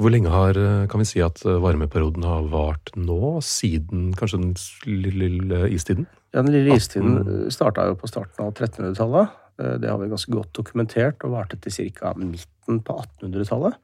Hvor 0.00 0.10
lenge 0.10 0.32
har, 0.32 0.56
eh, 0.56 0.86
kan 0.88 1.02
vi 1.02 1.06
si 1.06 1.20
at 1.22 1.42
eh, 1.44 1.60
varmeperioden 1.60 2.24
har 2.26 2.48
vart 2.50 2.90
nå? 2.96 3.38
Siden 3.44 4.10
kanskje 4.16 4.40
den 4.40 4.54
lille, 4.88 5.28
lille 5.28 5.68
istiden? 5.70 6.06
Ja, 6.32 6.42
Den 6.42 6.52
lille 6.54 6.76
istiden 6.76 7.18
18 7.20 7.50
starta 7.52 7.86
jo 7.90 7.98
på 8.00 8.08
starten 8.08 8.46
av 8.46 8.54
1300-tallet. 8.54 9.36
Eh, 9.62 9.78
Det 9.78 9.90
har 9.90 9.98
vi 9.98 10.10
ganske 10.10 10.32
godt 10.32 10.52
dokumentert, 10.56 11.24
og 11.24 11.36
varte 11.36 11.56
til 11.56 11.92
ca. 11.92 12.12
midten 12.16 12.82
på 12.82 12.98
1800-tallet. 12.98 13.78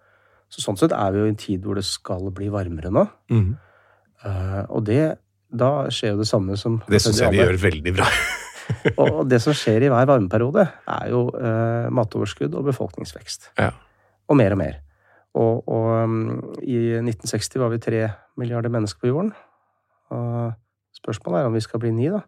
Så 0.48 0.64
sånn 0.64 0.78
sett 0.80 0.92
er 0.96 1.12
vi 1.12 1.20
jo 1.20 1.28
i 1.28 1.32
en 1.34 1.38
tid 1.38 1.64
hvor 1.64 1.76
det 1.76 1.84
skal 1.84 2.30
bli 2.32 2.48
varmere 2.48 2.90
nå. 2.90 3.04
Mm. 3.30 3.56
Uh, 4.24 4.64
Og 4.74 4.84
det, 4.84 5.18
da 5.52 5.88
skjer 5.92 6.16
jo 6.16 6.22
det 6.22 6.26
samme 6.26 6.56
som 6.58 6.80
Det 6.88 7.00
syns 7.02 7.20
jeg 7.20 7.36
de 7.36 7.42
gjør 7.42 7.58
veldig 7.62 7.94
bra. 7.94 8.08
Og 9.00 9.06
og 9.08 9.28
det 9.30 9.38
som 9.40 9.54
skjer 9.56 9.86
i 9.86 9.88
hver 9.88 10.08
varmeperiode, 10.08 10.66
er 10.92 11.04
jo 11.08 11.28
uh, 11.32 11.88
matoverskudd 11.88 12.52
og 12.58 12.66
befolkningsvekst. 12.66 13.52
Ja. 13.56 13.70
Og 14.28 14.36
mer 14.36 14.52
og 14.52 14.58
mer. 14.60 14.80
Og, 15.38 15.62
og 15.68 15.86
um, 16.04 16.16
i 16.60 16.98
1960 17.00 17.62
var 17.62 17.72
vi 17.72 17.78
tre 17.80 18.02
milliarder 18.36 18.72
mennesker 18.72 19.00
på 19.00 19.08
jorden. 19.08 19.32
Og 20.12 20.52
spørsmålet 20.96 21.40
er 21.40 21.48
om 21.48 21.56
vi 21.56 21.64
skal 21.64 21.80
bli 21.80 21.94
ni, 21.96 22.10
da. 22.12 22.20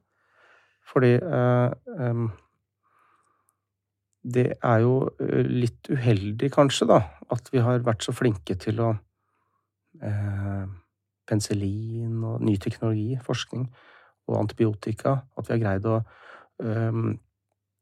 Fordi 0.92 1.12
uh, 1.20 1.68
um, 2.08 2.30
det 4.22 4.46
er 4.58 4.82
jo 4.84 4.94
eh, 5.20 5.46
litt 5.46 5.88
uheldig, 5.90 6.50
kanskje, 6.52 6.88
da, 6.90 7.00
at 7.32 7.48
vi 7.52 7.62
har 7.64 7.84
vært 7.86 8.04
så 8.04 8.14
flinke 8.16 8.56
til 8.60 8.82
å 8.84 8.90
eh, 10.02 10.66
Penicillin 11.30 12.24
og 12.26 12.42
ny 12.42 12.56
teknologi, 12.60 13.14
forskning 13.22 13.64
og 14.30 14.36
antibiotika. 14.40 15.14
At 15.38 15.48
vi 15.48 15.56
har 15.56 15.64
greid 15.64 15.90
å 15.90 16.00
eh, 16.00 17.02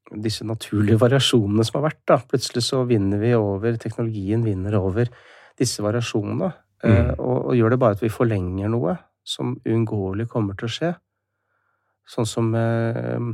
Disse 0.09 0.41
naturlige 0.49 0.97
variasjonene 1.05 1.67
som 1.67 1.81
har 1.81 1.91
vært, 1.91 2.05
da. 2.09 2.17
Plutselig 2.31 2.63
så 2.65 2.85
vinner 2.89 3.21
vi 3.21 3.35
over 3.37 3.77
Teknologien 3.77 4.41
vinner 4.41 4.79
over 4.79 5.11
disse 5.59 5.85
variasjonene. 5.85 6.49
Mm. 6.79 6.93
eh, 6.95 7.11
og, 7.19 7.51
og 7.51 7.59
gjør 7.59 7.75
det 7.75 7.81
bare 7.83 7.99
at 7.99 8.05
vi 8.05 8.13
forlenger 8.13 8.71
noe 8.73 8.95
som 9.27 9.57
uunngåelig 9.67 10.29
kommer 10.31 10.57
til 10.57 10.69
å 10.69 10.73
skje. 10.73 10.91
Sånn 12.09 12.29
som 12.31 12.49
eh, 12.57 13.29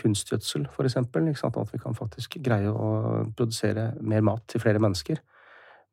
kunstgjødsel, 0.00 0.66
eksempel. 0.86 1.28
At 1.30 1.74
vi 1.74 1.82
kan 1.82 1.96
faktisk 1.96 2.38
greie 2.42 2.70
å 2.70 3.26
produsere 3.36 3.92
mer 4.00 4.24
mat 4.26 4.46
til 4.48 4.62
flere 4.62 4.82
mennesker. 4.82 5.20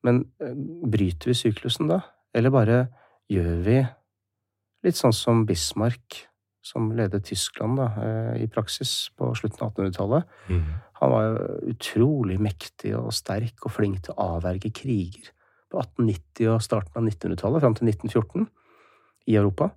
Men 0.08 0.24
eh, 0.42 0.56
bryter 0.88 1.32
vi 1.32 1.38
syklusen 1.38 1.92
da? 1.92 2.02
Eller 2.36 2.54
bare 2.54 2.80
gjør 3.32 3.62
vi 3.66 3.78
litt 4.86 4.98
sånn 5.00 5.16
som 5.16 5.46
Bismarck, 5.48 6.24
som 6.68 6.92
ledet 6.96 7.26
Tyskland 7.30 7.80
da, 7.80 7.88
eh, 8.04 8.44
i 8.44 8.50
praksis 8.52 9.10
på 9.18 9.32
slutten 9.38 9.66
av 9.66 9.74
1800-tallet. 9.74 10.38
Mm. 10.52 10.68
Han 11.00 11.14
var 11.14 11.26
jo 11.28 11.74
utrolig 11.74 12.38
mektig 12.42 12.94
og 12.98 13.12
sterk 13.16 13.68
og 13.68 13.74
flink 13.74 14.06
til 14.06 14.16
å 14.16 14.32
avverge 14.38 14.74
kriger 14.76 15.32
på 15.72 15.82
1890- 15.82 16.54
og 16.54 16.64
starten 16.64 17.02
av 17.02 17.06
1900-tallet, 17.08 17.64
fram 17.64 17.76
til 17.78 17.92
1914, 17.92 18.48
i 19.28 19.36
Europa. 19.36 19.72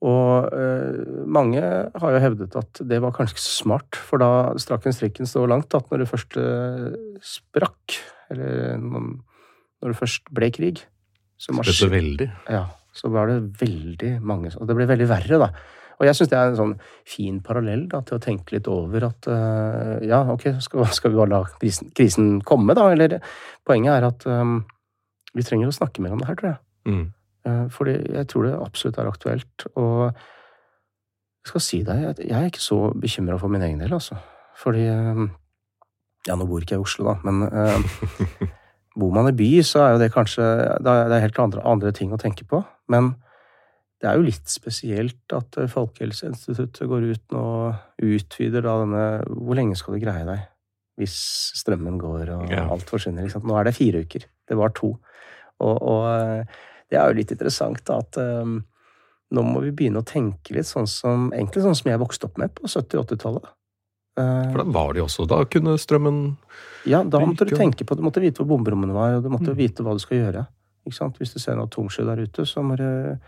Og 0.00 0.54
eh, 0.56 1.00
mange 1.28 1.60
har 1.60 2.14
jo 2.14 2.22
hevdet 2.24 2.54
at 2.56 2.80
det 2.88 3.00
var 3.04 3.12
kanskje 3.16 3.36
ikke 3.36 3.44
så 3.44 3.56
smart, 3.66 3.98
for 4.08 4.22
da 4.22 4.30
strakk 4.60 4.86
den 4.86 4.96
strikken 4.96 5.28
så 5.28 5.44
langt 5.48 5.76
at 5.76 5.90
når 5.92 6.04
det 6.04 6.08
først 6.08 6.38
eh, 6.40 6.86
sprakk, 7.20 7.98
eller 8.32 8.78
når 8.80 9.92
det 9.92 9.98
først 9.98 10.32
ble 10.32 10.48
krig, 10.56 10.80
så 11.40 11.52
marsj... 11.56 11.74
Spredte 11.74 11.92
veldig. 11.98 12.30
ja, 12.48 12.64
så 12.96 13.12
var 13.12 13.30
det 13.30 13.36
veldig 13.60 14.16
mange 14.26 14.50
Og 14.58 14.66
det 14.68 14.74
ble 14.76 14.88
veldig 14.88 15.06
verre, 15.08 15.38
da. 15.40 15.50
Og 16.00 16.08
jeg 16.08 16.16
syns 16.16 16.30
det 16.32 16.38
er 16.40 16.48
en 16.48 16.56
sånn 16.56 16.74
fin 17.08 17.38
parallell 17.44 17.84
da, 17.92 18.00
til 18.08 18.16
å 18.16 18.24
tenke 18.24 18.56
litt 18.56 18.68
over 18.72 19.04
at 19.10 19.28
eh, 19.28 20.08
ja, 20.08 20.22
ok, 20.32 20.46
skal, 20.64 20.88
skal 20.96 21.12
vi 21.12 21.20
bare 21.20 21.34
la 21.34 21.44
krisen, 21.60 21.92
krisen 21.96 22.38
komme, 22.40 22.72
da? 22.76 22.88
Eller 22.94 23.18
poenget 23.68 23.98
er 23.98 24.08
at 24.08 24.24
um, 24.24 24.62
vi 25.36 25.44
trenger 25.44 25.68
å 25.68 25.76
snakke 25.76 26.00
mer 26.00 26.16
om 26.16 26.22
det 26.22 26.30
her, 26.30 26.38
tror 26.40 26.54
jeg. 26.54 26.60
Mm. 26.88 27.04
Eh, 27.46 27.66
fordi 27.72 27.96
jeg 28.12 28.28
tror 28.28 28.46
det 28.46 28.54
absolutt 28.58 28.98
er 29.00 29.10
aktuelt. 29.10 29.66
Og 29.80 30.10
jeg 30.10 31.52
skal 31.52 31.64
si 31.64 31.82
deg, 31.86 32.20
jeg 32.20 32.36
er 32.36 32.50
ikke 32.50 32.62
så 32.62 32.90
bekymra 33.00 33.38
for 33.40 33.52
min 33.52 33.64
egen 33.64 33.80
del, 33.80 33.94
altså. 33.96 34.18
Fordi 34.60 34.86
eh, 34.90 35.26
Ja, 36.28 36.36
nå 36.36 36.44
bor 36.44 36.60
ikke 36.60 36.76
jeg 36.76 36.82
i 36.82 36.84
Oslo, 36.84 37.08
da, 37.08 37.16
men 37.24 37.46
eh, 37.48 38.48
Bor 39.00 39.12
man 39.14 39.30
i 39.30 39.36
by, 39.36 39.48
så 39.64 39.84
er 39.84 39.92
jo 39.94 40.00
det 40.02 40.10
kanskje 40.12 40.44
Det 40.84 40.92
er 40.92 41.22
helt 41.22 41.38
andre, 41.40 41.62
andre 41.64 41.92
ting 41.96 42.12
å 42.12 42.18
tenke 42.20 42.44
på. 42.44 42.58
Men 42.90 43.14
det 44.00 44.08
er 44.08 44.18
jo 44.18 44.26
litt 44.26 44.48
spesielt 44.50 45.32
at 45.36 45.56
eh, 45.60 45.70
Folkehelseinstituttet 45.70 46.88
går 46.90 47.06
ut 47.12 47.36
nå 47.36 47.44
og 47.44 48.04
utvider 48.04 48.64
da 48.66 48.78
denne 48.82 49.04
Hvor 49.30 49.56
lenge 49.56 49.78
skal 49.78 49.96
du 49.96 50.04
greie 50.04 50.26
deg 50.28 50.48
hvis 51.00 51.14
strømmen 51.56 51.94
går 51.96 52.28
og 52.34 52.50
alt 52.52 52.90
forsvinner? 52.90 53.30
Nå 53.40 53.54
er 53.56 53.64
det 53.64 53.72
fire 53.72 54.02
uker. 54.04 54.26
Det 54.44 54.56
var 54.58 54.74
to. 54.76 54.90
Og, 55.64 55.78
og 55.80 56.50
det 56.90 56.98
er 56.98 57.08
jo 57.12 57.18
litt 57.20 57.30
interessant 57.34 57.80
da, 57.86 57.98
at 58.02 58.16
um, 58.18 58.58
nå 59.30 59.42
må 59.46 59.60
vi 59.62 59.70
begynne 59.70 60.00
å 60.02 60.06
tenke 60.06 60.54
litt 60.56 60.66
sånn 60.66 60.88
som 60.90 61.28
egentlig 61.32 61.62
sånn 61.62 61.76
som 61.78 61.90
jeg 61.92 62.00
vokste 62.02 62.26
opp 62.26 62.38
med 62.42 62.50
på 62.56 62.66
70-80-tallet. 62.66 63.44
Eh, 64.18 64.46
For 64.50 64.58
da 64.64 64.64
var 64.74 64.96
de 64.96 65.04
også 65.04 65.22
Da 65.30 65.36
kunne 65.46 65.76
strømmen 65.78 66.16
ja, 66.90 67.04
da 67.06 67.20
måtte 67.22 67.46
du 67.46 67.52
tenke 67.54 67.84
på 67.86 67.94
Du 67.94 68.02
måtte 68.02 68.18
vite 68.20 68.42
hvor 68.42 68.48
bomberommene 68.56 68.92
var, 68.96 69.14
og 69.18 69.22
du 69.22 69.28
måtte 69.30 69.52
Mm. 69.52 69.58
vite 69.60 69.84
hva 69.86 69.92
du 69.94 70.00
skal 70.02 70.18
gjøre. 70.18 70.42
Hvis 70.88 71.34
du 71.34 71.38
ser 71.38 71.54
noe 71.60 71.68
tungsjø 71.70 72.02
der 72.08 72.24
ute, 72.24 72.42
så 72.48 72.64
må 72.66 72.74
det 72.80 73.20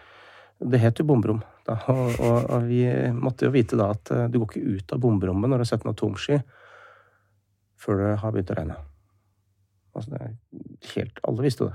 Det 0.58 0.80
het 0.80 0.98
jo 0.98 1.04
bomberom. 1.04 1.42
Da. 1.66 1.76
Og, 1.88 2.18
og, 2.18 2.50
og 2.50 2.66
vi 2.66 2.82
måtte 3.14 3.46
jo 3.46 3.52
vite 3.54 3.76
da 3.78 3.90
at 3.94 4.10
eh, 4.10 4.26
du 4.28 4.40
går 4.40 4.48
ikke 4.50 4.74
ut 4.80 4.92
av 4.92 4.98
bomberommet 5.04 5.50
når 5.50 5.62
du 5.62 5.64
har 5.66 5.70
sett 5.70 5.84
en 5.86 5.92
atomsky 5.94 6.40
før 7.82 7.98
det 8.02 8.10
har 8.22 8.32
begynt 8.34 8.50
å 8.50 8.58
regne. 8.58 8.76
Altså, 9.94 10.10
det 10.10 10.20
er 10.22 10.34
helt 10.96 11.18
Alle 11.28 11.42
visste 11.46 11.66
det. 11.70 11.74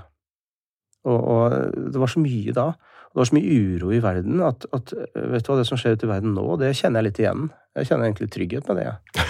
Og, 1.06 1.18
og 1.18 1.90
det 1.94 2.00
var 2.00 2.10
så 2.10 2.22
mye 2.22 2.54
da. 2.56 2.70
Og 3.08 3.12
det 3.12 3.22
var 3.22 3.30
så 3.30 3.38
mye 3.38 3.58
uro 3.58 3.92
i 3.94 4.00
verden 4.04 4.42
at, 4.44 4.66
at 4.74 4.92
vet 5.14 5.44
du 5.46 5.52
hva, 5.52 5.60
det 5.60 5.68
som 5.68 5.80
skjer 5.80 5.96
ute 5.96 6.08
i 6.08 6.10
verden 6.10 6.34
nå, 6.36 6.46
det 6.60 6.74
kjenner 6.76 7.00
jeg 7.00 7.08
litt 7.08 7.20
igjen. 7.22 7.46
Jeg 7.78 7.90
kjenner 7.90 8.08
egentlig 8.08 8.32
trygghet 8.34 8.68
med 8.68 8.80
det. 8.80 8.88
jeg. 8.90 9.28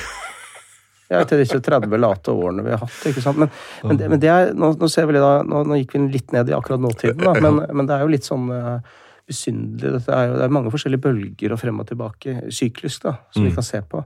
Ja, 1.09 1.23
til 1.25 1.41
disse 1.41 1.57
30 1.65 1.95
late 1.97 2.33
årene 2.37 2.63
vi 2.67 2.73
har 2.75 2.83
hatt. 2.83 2.97
ikke 3.09 3.23
sant? 3.25 3.39
Men, 3.41 3.53
men, 3.81 3.97
det, 3.97 4.09
men 4.13 4.21
det 4.21 4.29
er, 4.29 4.51
nå, 4.53 4.75
nå, 4.77 4.89
ser 4.93 5.09
vi 5.09 5.17
da, 5.17 5.39
nå, 5.41 5.63
nå, 5.65 5.79
gikk 5.81 5.95
vi 5.97 6.03
litt 6.13 6.35
ned 6.37 6.51
i 6.51 6.57
akkurat 6.57 6.83
nåtiden, 6.85 7.23
da, 7.23 7.33
men, 7.41 7.63
men 7.65 7.89
det 7.89 7.97
er 7.97 8.05
jo 8.05 8.13
litt 8.13 8.29
sånn 8.29 8.51
uh, 8.53 8.99
besynderlig. 9.29 10.03
Det, 10.05 10.13
er 10.13 10.29
jo, 10.29 10.37
det 10.37 10.45
er 10.45 10.55
mange 10.59 10.73
forskjellige 10.75 11.05
bølger 11.07 11.55
og 11.55 11.63
frem 11.63 11.81
og 11.81 11.89
tilbake, 11.89 12.35
syklisk, 12.53 13.07
da, 13.07 13.15
som 13.33 13.45
mm. 13.45 13.49
vi 13.49 13.55
kan 13.57 13.69
se 13.71 13.81
på. 13.89 14.05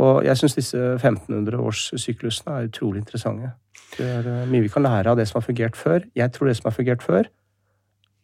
Og 0.00 0.22
jeg 0.24 0.40
syns 0.40 0.56
disse 0.56 0.80
1500-årssyklusene 0.96 2.56
er 2.56 2.70
utrolig 2.70 3.02
interessante. 3.02 3.52
Det 3.96 4.06
er 4.06 4.28
uh, 4.28 4.46
mye 4.50 4.64
vi 4.64 4.72
kan 4.72 4.86
lære 4.86 5.12
av 5.12 5.18
det 5.20 5.26
som 5.28 5.40
har 5.40 5.46
fungert 5.48 5.76
før. 5.78 6.06
Jeg 6.16 6.32
tror 6.34 6.50
det 6.50 6.56
som 6.58 6.70
har 6.70 6.76
fungert 6.76 7.04
før, 7.04 7.28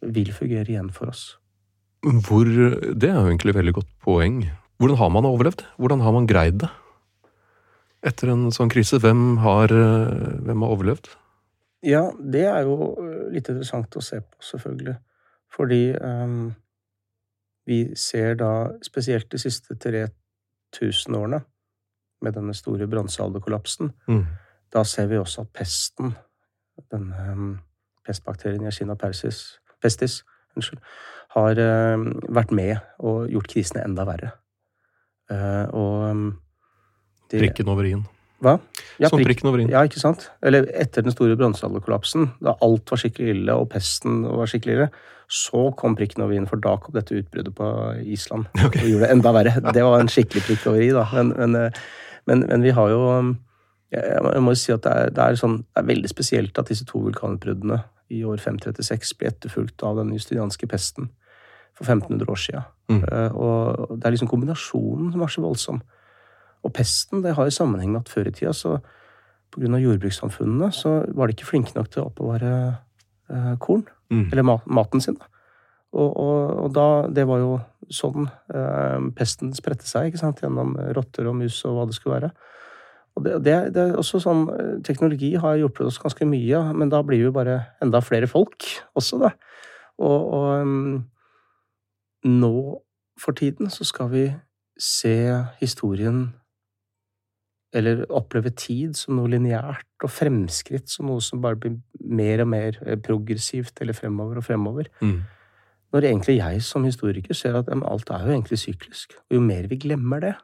vil 0.06 0.32
fungere 0.32 0.68
igjen 0.70 0.92
for 0.94 1.12
oss. 1.12 1.36
Hvor, 2.06 2.46
det 2.46 3.08
er 3.08 3.16
jo 3.16 3.28
egentlig 3.30 3.54
et 3.54 3.60
veldig 3.60 3.78
godt 3.80 3.92
poeng. 4.04 4.42
Hvordan 4.78 5.00
har 5.00 5.14
man 5.14 5.26
overlevd? 5.26 5.64
Hvordan 5.80 6.04
har 6.04 6.14
man 6.14 6.28
greid 6.30 6.60
det? 6.62 6.70
etter 8.06 8.32
en 8.32 8.50
sånn 8.54 8.70
krise? 8.72 9.00
Hvem 9.02 9.38
har, 9.44 9.72
eh, 9.72 10.38
hvem 10.46 10.62
har 10.62 10.74
overlevd? 10.76 11.10
Ja, 11.86 12.10
det 12.18 12.46
er 12.48 12.62
jo 12.66 12.94
eh, 13.02 13.26
litt 13.34 13.48
interessant 13.48 13.96
å 13.96 14.04
se 14.04 14.20
på, 14.22 14.40
selvfølgelig. 14.42 14.96
Fordi 15.56 15.82
um, 15.96 16.54
vi 17.66 17.94
ser 17.96 18.34
da 18.40 18.72
spesielt 18.84 19.30
de 19.32 19.40
siste 19.40 19.76
3000 19.80 21.16
årene, 21.16 21.44
med 22.24 22.32
denne 22.32 22.54
store 22.56 22.86
bronsealderkollapsen, 22.88 23.90
mm. 24.08 24.22
Da 24.74 24.82
ser 24.84 25.08
vi 25.10 25.18
også 25.20 25.46
at 25.46 25.52
pesten, 25.56 26.14
denne 26.92 27.16
pestbakterien 27.16 27.60
pestbakterien 28.06 28.74
Kina 28.74 28.94
persis, 28.94 29.58
pestis, 29.82 30.20
unnskyld, 30.56 30.82
har 31.36 31.60
um, 31.94 32.10
vært 32.32 32.52
med 32.54 32.76
og 33.02 33.30
gjort 33.32 33.48
krisene 33.50 33.84
enda 33.84 34.06
verre. 34.08 34.34
Uh, 35.30 35.66
og 35.74 36.04
de, 37.32 37.40
prikken 37.40 37.72
over 37.72 37.88
i-en. 37.88 38.04
Hva? 38.44 38.58
Ja, 39.00 39.08
Som 39.08 39.22
prikken 39.24 39.48
over 39.50 39.60
i-en. 39.60 39.72
Ja, 39.72 39.82
ikke 39.88 40.00
sant? 40.00 40.28
Eller 40.44 40.68
etter 40.76 41.04
den 41.04 41.14
store 41.14 41.36
bronsealderkollapsen, 41.40 42.30
da 42.44 42.54
alt 42.64 42.92
var 42.92 43.02
skikkelig 43.02 43.34
ille, 43.34 43.56
og 43.58 43.70
pesten 43.72 44.22
var 44.28 44.50
skikkelig 44.50 44.76
ille, 44.76 44.88
så 45.26 45.64
kom 45.78 45.96
prikken 45.98 46.22
over 46.24 46.36
i-en, 46.36 46.48
for 46.48 46.62
da 46.62 46.76
kom 46.80 46.94
dette 46.96 47.16
utbruddet 47.18 47.56
på 47.58 47.72
Island. 48.04 48.46
Okay. 48.68 48.84
Og 48.84 48.92
gjorde 48.94 49.06
det 49.06 49.12
enda 49.16 49.34
verre. 49.34 49.56
Det 49.74 49.84
var 49.84 50.00
en 50.00 50.12
skikkelig 50.12 50.44
prikk 50.46 50.68
over 50.70 50.84
i, 50.84 50.92
da. 50.94 51.06
Men, 51.16 51.34
men, 51.36 51.58
eh, 51.64 51.82
men, 52.30 52.46
men, 52.48 52.64
vi 52.66 52.74
har 52.76 52.92
jo 52.92 53.02
Jeg 53.94 54.42
må 54.42 54.52
jo 54.52 54.58
si 54.58 54.72
at 54.74 54.82
det 54.82 54.92
er, 54.92 55.12
det 55.14 55.22
er, 55.22 55.36
sånn, 55.38 55.60
det 55.62 55.82
er 55.82 55.90
veldig 55.92 56.10
spesielt 56.10 56.58
at 56.58 56.72
disse 56.72 56.86
to 56.88 57.04
vulkanutbruddene 57.04 57.78
i 58.14 58.22
år 58.26 58.40
536 58.42 59.14
ble 59.18 59.30
etterfulgt 59.30 59.84
av 59.86 60.00
den 60.00 60.12
justinianske 60.14 60.68
pesten 60.70 61.10
for 61.76 61.86
1500 61.86 62.32
år 62.32 62.40
siden. 62.40 62.66
Mm. 62.90 63.02
Uh, 63.04 63.30
og 63.34 63.94
det 63.96 64.08
er 64.08 64.14
liksom 64.14 64.30
kombinasjonen 64.30 65.12
som 65.14 65.22
er 65.22 65.32
så 65.32 65.44
voldsom. 65.44 65.80
Og 66.66 66.74
pesten 66.74 67.22
det 67.22 67.36
har 67.36 67.46
jo 67.46 67.54
sammenheng 67.54 67.92
med 67.94 68.04
at 68.04 68.12
før 68.12 68.30
i 68.30 68.34
tida, 68.34 68.54
så 68.56 68.78
av 69.56 69.80
jordbrukssamfunnene, 69.80 70.68
så 70.74 70.98
var 71.16 71.28
de 71.28 71.36
ikke 71.36 71.48
flinke 71.48 71.72
nok 71.76 71.88
til 71.88 72.02
å 72.02 72.10
oppbevare 72.10 72.52
eh, 73.32 73.54
korn. 73.62 73.86
Mm. 74.12 74.26
Eller 74.26 74.44
mat, 74.44 74.66
maten 74.68 75.00
sin. 75.00 75.16
Og, 75.96 76.10
og, 76.10 76.40
og, 76.64 76.66
da 76.74 77.06
Det 77.08 77.24
var 77.24 77.40
jo 77.40 77.54
sånn 77.88 78.26
eh, 78.26 79.06
pesten 79.16 79.54
spredte 79.56 79.88
seg, 79.88 80.10
ikke 80.10 80.20
sant? 80.20 80.42
gjennom 80.44 80.74
rotter 80.98 81.30
og 81.30 81.38
mus 81.38 81.62
og 81.64 81.78
hva 81.78 81.86
det 81.88 81.96
skulle 81.96 82.18
være. 82.18 82.32
Og 83.16 83.24
det, 83.24 83.36
det, 83.46 83.56
det, 83.74 83.82
er 83.82 83.98
også 83.98 84.20
sånn 84.20 84.46
eh, 84.52 84.72
Teknologi 84.84 85.32
har 85.40 85.56
hjulpet 85.60 85.88
oss 85.88 86.00
ganske 86.02 86.28
mye, 86.28 86.60
men 86.76 86.92
da 86.92 87.00
blir 87.06 87.24
vi 87.24 87.34
bare 87.34 87.60
enda 87.84 88.02
flere 88.04 88.28
folk 88.28 88.68
også, 88.98 89.20
da. 89.24 89.32
Og, 89.96 90.32
og 90.36 90.48
um, 90.60 90.98
nå 92.28 92.56
for 93.16 93.36
tiden 93.36 93.72
så 93.72 93.86
skal 93.88 94.10
vi 94.12 94.26
se 94.76 95.16
historien 95.62 96.26
eller 97.76 98.04
oppleve 98.14 98.52
tid 98.56 98.96
som 98.96 99.16
noe 99.18 99.30
lineært, 99.32 99.88
og 100.04 100.12
fremskritt 100.12 100.88
som 100.92 101.08
noe 101.10 101.22
som 101.24 101.42
bare 101.44 101.58
blir 101.60 101.78
mer 102.00 102.44
og 102.44 102.50
mer 102.52 102.78
eh, 102.84 102.98
progressivt 103.00 103.82
eller 103.82 103.96
fremover 103.96 104.40
og 104.40 104.46
fremover. 104.46 104.88
Mm. 105.00 105.18
Når 105.92 106.08
egentlig 106.08 106.38
jeg 106.38 106.62
som 106.64 106.86
historiker 106.86 107.36
ser 107.36 107.56
at 107.58 107.68
alt 107.72 108.12
er 108.12 108.26
jo 108.26 108.34
egentlig 108.34 108.58
syklisk. 108.60 109.16
Og 109.28 109.38
jo 109.38 109.42
mer 109.44 109.68
vi 109.70 109.80
glemmer 109.80 110.22
det, 110.24 110.34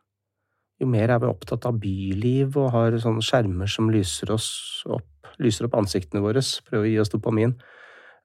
jo 0.83 0.89
mer 0.91 1.13
er 1.15 1.21
vi 1.23 1.31
opptatt 1.31 1.67
av 1.69 1.79
byliv 1.83 2.57
og 2.61 2.73
har 2.75 2.97
sånne 3.01 3.25
skjermer 3.25 3.71
som 3.71 3.91
lyser 3.93 4.33
oss 4.35 4.49
opp, 4.91 5.31
lyser 5.43 5.69
opp 5.69 5.77
ansiktene 5.79 6.23
våre, 6.25 6.43
prøver 6.67 6.89
å 6.89 6.91
gi 6.91 6.99
oss 7.03 7.13
dopamin, 7.13 7.55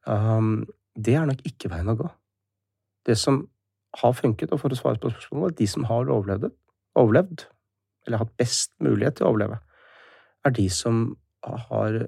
um, 0.10 0.66
det 0.98 1.16
er 1.16 1.28
nok 1.30 1.44
ikke 1.48 1.70
veien 1.72 1.94
å 1.94 1.98
gå. 2.00 2.10
Det 3.08 3.16
som 3.20 3.44
har 4.02 4.16
funket, 4.18 4.52
og 4.52 4.62
for 4.62 4.74
å 4.74 4.78
svare 4.78 5.00
på 5.02 5.12
spørsmålet, 5.14 5.60
de 5.62 5.68
som 5.70 5.86
har 5.90 6.10
overlevd, 6.12 6.52
overlevd 6.98 7.46
eller 8.08 8.24
hatt 8.24 8.36
best 8.40 8.74
mulighet 8.84 9.20
til 9.20 9.28
å 9.28 9.32
overleve, 9.34 9.60
er 10.46 10.56
de 10.56 10.68
som 10.72 11.10
har 11.44 12.00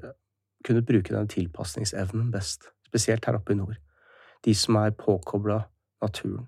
kunnet 0.65 0.87
bruke 0.87 1.13
den 1.13 1.29
tilpasningsevnen 1.31 2.31
best, 2.33 2.71
spesielt 2.87 3.27
her 3.27 3.37
oppe 3.39 3.53
i 3.55 3.59
nord. 3.59 3.77
De 4.45 4.55
som 4.55 4.77
er 4.79 4.95
påkobla 4.95 5.61
naturen. 6.03 6.47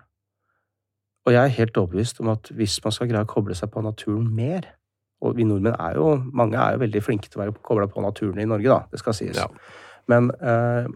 Og 1.25 1.36
jeg 1.36 1.41
er 1.41 1.57
helt 1.57 1.77
overbevist 1.77 2.19
om 2.23 2.31
at 2.34 2.49
hvis 2.57 2.79
man 2.84 2.95
skal 2.95 3.10
greie 3.12 3.25
å 3.25 3.29
koble 3.29 3.55
seg 3.57 3.69
på 3.73 3.84
naturen 3.86 4.25
mer 4.34 4.65
Og 5.21 5.36
vi 5.38 5.45
nordmenn 5.45 5.77
er 5.77 5.99
jo 5.99 6.15
mange 6.34 6.57
er 6.57 6.73
jo 6.73 6.81
veldig 6.81 7.03
flinke 7.05 7.29
til 7.29 7.38
å 7.38 7.43
være 7.43 7.53
kobla 7.62 7.86
på 7.86 8.01
naturen 8.01 8.41
i 8.41 8.47
Norge, 8.49 8.65
da. 8.65 8.79
Det 8.89 8.97
skal 8.97 9.13
sies. 9.13 9.38
Ja. 9.38 9.45
Men 10.10 10.31
eh, 10.41 10.88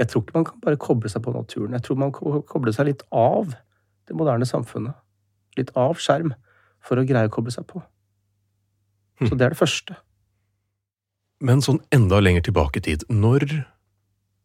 jeg 0.00 0.08
tror 0.08 0.24
ikke 0.24 0.38
man 0.38 0.46
kan 0.48 0.62
bare 0.64 0.80
koble 0.80 1.10
seg 1.12 1.20
på 1.24 1.34
naturen. 1.34 1.76
Jeg 1.76 1.84
tror 1.84 2.00
man 2.00 2.14
kan 2.16 2.40
koble 2.48 2.72
seg 2.72 2.88
litt 2.88 3.04
av 3.12 3.52
det 4.08 4.16
moderne 4.16 4.48
samfunnet. 4.48 4.96
Litt 5.60 5.74
av 5.76 6.00
skjerm 6.00 6.32
for 6.80 6.96
å 6.96 7.04
greie 7.04 7.28
å 7.28 7.34
koble 7.36 7.52
seg 7.52 7.68
på. 7.68 7.84
Så 9.20 9.32
hm. 9.32 9.36
det 9.36 9.46
er 9.46 9.52
det 9.52 9.60
første. 9.60 10.00
Men 11.44 11.60
sånn 11.64 11.82
enda 11.92 12.22
lenger 12.24 12.48
tilbake 12.48 12.80
i 12.80 12.86
tid, 12.88 13.04
når 13.12 13.44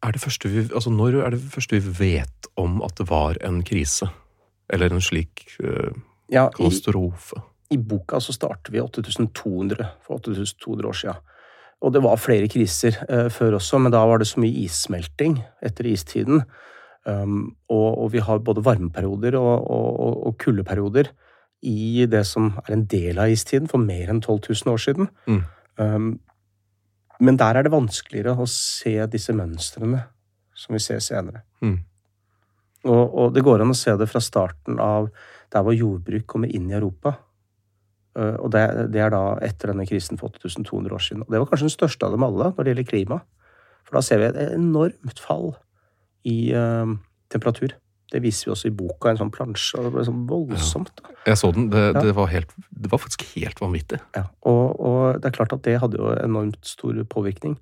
er 0.02 0.12
det 0.12 0.20
første 0.20 0.50
vi, 0.52 0.66
altså 0.68 0.92
når 0.92 1.22
er 1.22 1.34
det 1.34 1.40
første 1.52 1.78
vi 1.78 1.92
vet 1.96 2.48
om 2.60 2.82
at 2.84 2.96
det 3.00 3.08
var 3.08 3.40
en 3.44 3.62
krise? 3.64 4.10
Eller 4.72 4.92
en 4.92 5.04
slik 5.04 5.44
uh, 5.62 5.92
ja, 6.32 6.48
katastrofe? 6.52 7.42
I, 7.72 7.78
boka 7.78 8.20
så 8.20 8.34
starter 8.36 8.74
vi 8.74 8.80
8200 8.82 9.86
for 10.04 10.20
8200 10.20 10.88
år 10.88 10.98
siden. 10.98 11.30
Og 11.82 11.92
det 11.94 12.02
var 12.04 12.20
flere 12.20 12.48
kriser 12.52 12.96
uh, 13.08 13.28
før 13.32 13.58
også, 13.58 13.80
men 13.82 13.94
da 13.94 14.02
var 14.06 14.22
det 14.22 14.30
så 14.30 14.42
mye 14.42 14.64
issmelting 14.64 15.40
etter 15.64 15.88
istiden. 15.92 16.44
Um, 17.04 17.56
og, 17.66 17.98
og, 17.98 18.12
vi 18.12 18.20
har 18.22 18.44
både 18.46 18.62
varmeperioder 18.62 19.34
og, 19.34 19.64
og, 19.66 20.26
og 20.28 20.36
kuldeperioder 20.38 21.08
i 21.66 22.06
det 22.10 22.22
som 22.26 22.52
er 22.62 22.76
en 22.76 22.84
del 22.90 23.18
av 23.18 23.32
istiden, 23.32 23.66
for 23.70 23.82
mer 23.82 24.10
enn 24.10 24.22
12 24.22 24.52
000 24.64 24.72
år 24.72 24.82
siden. 24.82 25.08
Mm. 25.26 25.42
Um, 25.82 26.12
men 27.22 27.38
der 27.38 27.58
er 27.58 27.66
det 27.66 27.74
vanskeligere 27.74 28.34
å 28.38 28.48
se 28.50 28.94
disse 29.10 29.34
mønstrene 29.34 30.04
som 30.58 30.76
vi 30.76 30.82
ser 30.82 31.02
senere. 31.02 31.44
Mm. 31.62 31.80
Og, 32.82 33.02
og, 33.14 33.28
det 33.34 33.44
går 33.46 33.62
an 33.62 33.74
å 33.74 33.78
se 33.78 33.94
det 33.98 34.08
fra 34.10 34.22
starten 34.22 34.80
av 34.82 35.10
der 35.52 35.66
hvor 35.66 35.76
jordbruk 35.76 36.26
kommer 36.30 36.50
inn 36.50 36.70
i 36.70 36.76
Europa. 36.78 37.14
Uh, 38.18 38.36
og 38.42 38.50
det, 38.52 38.64
det, 38.92 39.00
er 39.00 39.12
da 39.14 39.22
etter 39.44 39.72
denne 39.72 39.86
krisen 39.88 40.18
for 40.20 40.34
8200 40.34 40.96
år 40.96 41.04
siden. 41.04 41.22
Og 41.24 41.32
det 41.32 41.40
var 41.40 41.48
kanskje 41.50 41.70
den 41.70 41.76
største 41.76 42.08
av 42.08 42.16
dem 42.16 42.26
alle 42.26 42.50
når 42.50 42.58
det 42.58 42.74
gjelder 42.74 42.90
klima. 42.90 43.20
For 43.86 43.98
da 43.98 44.02
ser 44.04 44.20
vi 44.20 44.28
et 44.30 44.42
enormt 44.50 45.22
fall 45.22 45.54
i 46.28 46.36
uh, 46.56 46.90
temperatur. 47.32 47.76
Det 48.12 48.20
viser 48.20 48.48
vi 48.48 48.52
også 48.52 48.68
i 48.68 48.74
boka, 48.76 49.12
en 49.12 49.22
sånn 49.22 49.32
plansje. 49.32 49.78
og 49.78 49.86
Det 49.86 49.94
ble 49.94 50.04
sånn 50.08 50.26
voldsomt. 50.28 51.00
Ja. 51.00 51.14
Jeg 51.30 51.40
så 51.40 51.52
den. 51.54 51.70
Det, 51.72 51.86
ja. 51.86 52.02
det, 52.02 52.12
var 52.18 52.28
helt, 52.34 52.52
det, 52.68 52.90
var 52.92 53.00
faktisk 53.00 53.24
helt 53.36 53.62
vanvittig. 53.62 54.02
Ja, 54.18 54.26
og, 54.48 54.64
og, 54.76 55.22
det 55.22 55.30
er 55.30 55.38
klart 55.38 55.54
at 55.56 55.64
det 55.64 55.78
hadde 55.80 56.00
jo 56.00 56.12
enormt 56.18 56.60
stor 56.66 56.98
påvirkning 57.08 57.56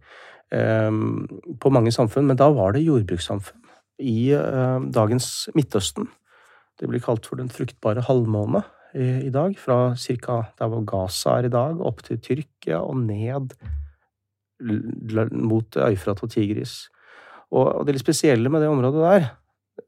um, 0.50 1.28
på 1.62 1.70
mange 1.70 1.94
samfunn. 1.94 2.26
Men 2.26 2.40
da 2.40 2.50
var 2.56 2.74
det 2.74 2.82
jordbrukssamfunn 2.88 3.59
i 4.00 4.32
uh, 4.34 4.80
dagens 4.92 5.48
Midtøsten. 5.54 6.08
Det 6.80 6.88
blir 6.88 7.02
kalt 7.04 7.26
for 7.28 7.40
den 7.40 7.50
fruktbare 7.52 8.04
halvmåne 8.06 8.62
i, 8.94 9.26
i 9.28 9.32
dag. 9.34 9.56
Fra 9.60 9.94
ca. 9.96 10.38
der 10.58 10.70
hvor 10.72 10.86
Gaza 10.88 11.36
er 11.38 11.50
i 11.50 11.52
dag, 11.52 11.80
opp 11.80 12.02
til 12.06 12.20
Tyrkia 12.24 12.80
og 12.80 12.96
ned 13.04 13.54
mot 15.32 15.76
Øyfrat 15.76 16.22
og 16.24 16.32
Tigris. 16.32 16.88
Og, 17.50 17.66
og 17.80 17.86
det 17.86 17.96
litt 17.96 18.04
spesielle 18.04 18.50
med 18.52 18.62
det 18.62 18.70
området 18.70 19.04
der, 19.04 19.28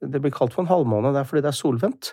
det 0.01 0.23
blir 0.23 0.33
kalt 0.35 0.55
for 0.55 0.65
en 0.65 0.71
halvmåne, 0.73 1.13
det 1.13 1.21
er 1.21 1.29
fordi 1.29 1.45
det 1.45 1.53
er 1.53 1.59
solvendt. 1.59 2.13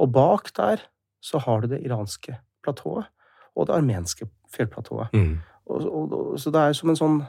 Og 0.00 0.12
bak 0.12 0.52
der 0.56 0.84
så 1.20 1.40
har 1.44 1.60
du 1.60 1.70
det 1.72 1.82
iranske 1.84 2.38
platået 2.64 3.10
og 3.56 3.66
det 3.68 3.76
armenske 3.76 4.28
fjellplatået. 4.54 5.12
Mm. 5.12 5.38
Og, 5.66 5.84
og, 5.92 6.40
så 6.40 6.50
det 6.50 6.60
er 6.60 6.76
som 6.76 6.92
en 6.92 6.98
sånn 6.98 7.20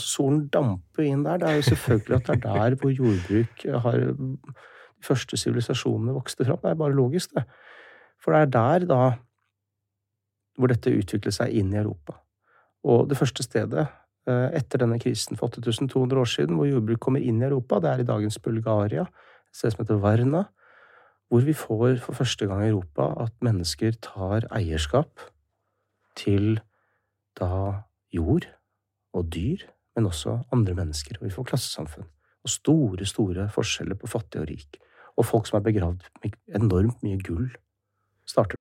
Solen 0.00 0.46
damper 0.48 1.04
inn 1.04 1.24
der. 1.26 1.38
Det 1.42 1.48
er 1.48 1.58
jo 1.58 1.68
selvfølgelig 1.68 2.16
at 2.16 2.26
det 2.26 2.34
er 2.34 2.54
der 2.54 2.76
hvor 2.80 2.90
jordbruk 2.90 3.66
har 3.84 3.98
de 4.00 5.04
første 5.04 5.36
sivilisasjonene 5.36 6.16
vokste 6.16 6.44
fram. 6.44 6.58
Det 6.62 6.70
er 6.70 6.80
bare 6.80 6.96
logisk, 6.96 7.34
det. 7.34 7.44
For 8.22 8.32
det 8.32 8.40
er 8.40 8.52
der 8.54 8.86
da 8.88 9.02
hvor 10.58 10.70
dette 10.70 10.92
utvikler 10.94 11.34
seg 11.34 11.54
inn 11.58 11.72
i 11.74 11.80
Europa. 11.80 12.16
Og 12.86 13.08
det 13.10 13.18
første 13.18 13.42
stedet 13.42 13.86
eh, 14.28 14.48
etter 14.54 14.82
denne 14.84 15.00
krisen 15.02 15.38
for 15.40 15.50
8200 15.50 16.20
år 16.20 16.30
siden, 16.30 16.58
hvor 16.58 16.68
jordbruk 16.68 17.00
kommer 17.02 17.24
inn 17.24 17.42
i 17.42 17.48
Europa, 17.48 17.80
det 17.82 17.90
er 17.90 18.02
i 18.02 18.08
dagens 18.08 18.38
Bulgaria 18.38 19.06
et 19.08 19.58
sted 19.58 19.74
som 19.74 19.84
heter 19.84 20.02
Varna, 20.02 20.44
hvor 21.28 21.44
vi 21.46 21.54
får 21.56 21.98
for 22.04 22.20
første 22.20 22.46
gang 22.46 22.64
i 22.64 22.70
Europa 22.70 23.08
at 23.24 23.34
mennesker 23.42 23.96
tar 24.02 24.46
eierskap 24.54 25.24
til 26.16 26.60
da 27.38 27.82
jord 28.14 28.46
og 29.14 29.30
dyr, 29.34 29.64
men 29.96 30.10
også 30.10 30.40
andre 30.52 30.74
mennesker. 30.74 31.20
Og 31.20 31.28
vi 31.28 31.34
får 31.34 31.50
klassesamfunn. 31.52 32.08
Og 32.44 32.50
store, 32.50 33.06
store 33.08 33.48
forskjeller 33.54 33.98
på 34.00 34.10
fattig 34.10 34.42
og 34.42 34.50
rik. 34.50 34.80
Og 35.16 35.26
folk 35.26 35.48
som 35.48 35.60
er 35.60 35.68
begravd 35.70 36.04
med 36.24 36.36
enormt 36.58 37.00
mye 37.06 37.20
gull, 37.22 37.48
starter 38.26 38.58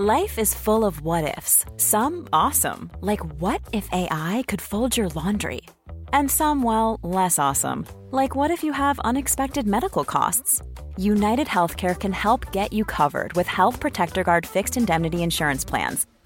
Life 0.00 0.38
is 0.38 0.54
full 0.54 0.86
of 0.86 1.02
what 1.02 1.36
ifs. 1.36 1.66
Some 1.76 2.26
awesome, 2.32 2.90
like 3.02 3.20
what 3.38 3.60
if 3.70 3.86
AI 3.92 4.42
could 4.48 4.62
fold 4.62 4.96
your 4.96 5.10
laundry? 5.10 5.60
And 6.10 6.30
some, 6.30 6.62
well, 6.62 6.98
less 7.02 7.38
awesome, 7.38 7.84
like 8.10 8.34
what 8.34 8.50
if 8.50 8.64
you 8.64 8.72
have 8.72 8.98
unexpected 9.00 9.66
medical 9.66 10.04
costs? 10.04 10.62
United 10.96 11.48
Healthcare 11.48 11.94
can 11.98 12.12
help 12.12 12.50
get 12.50 12.72
you 12.72 12.84
covered 12.86 13.34
with 13.34 13.46
Health 13.46 13.78
Protector 13.78 14.24
Guard 14.24 14.46
fixed 14.46 14.78
indemnity 14.78 15.22
insurance 15.22 15.66
plans. 15.66 16.06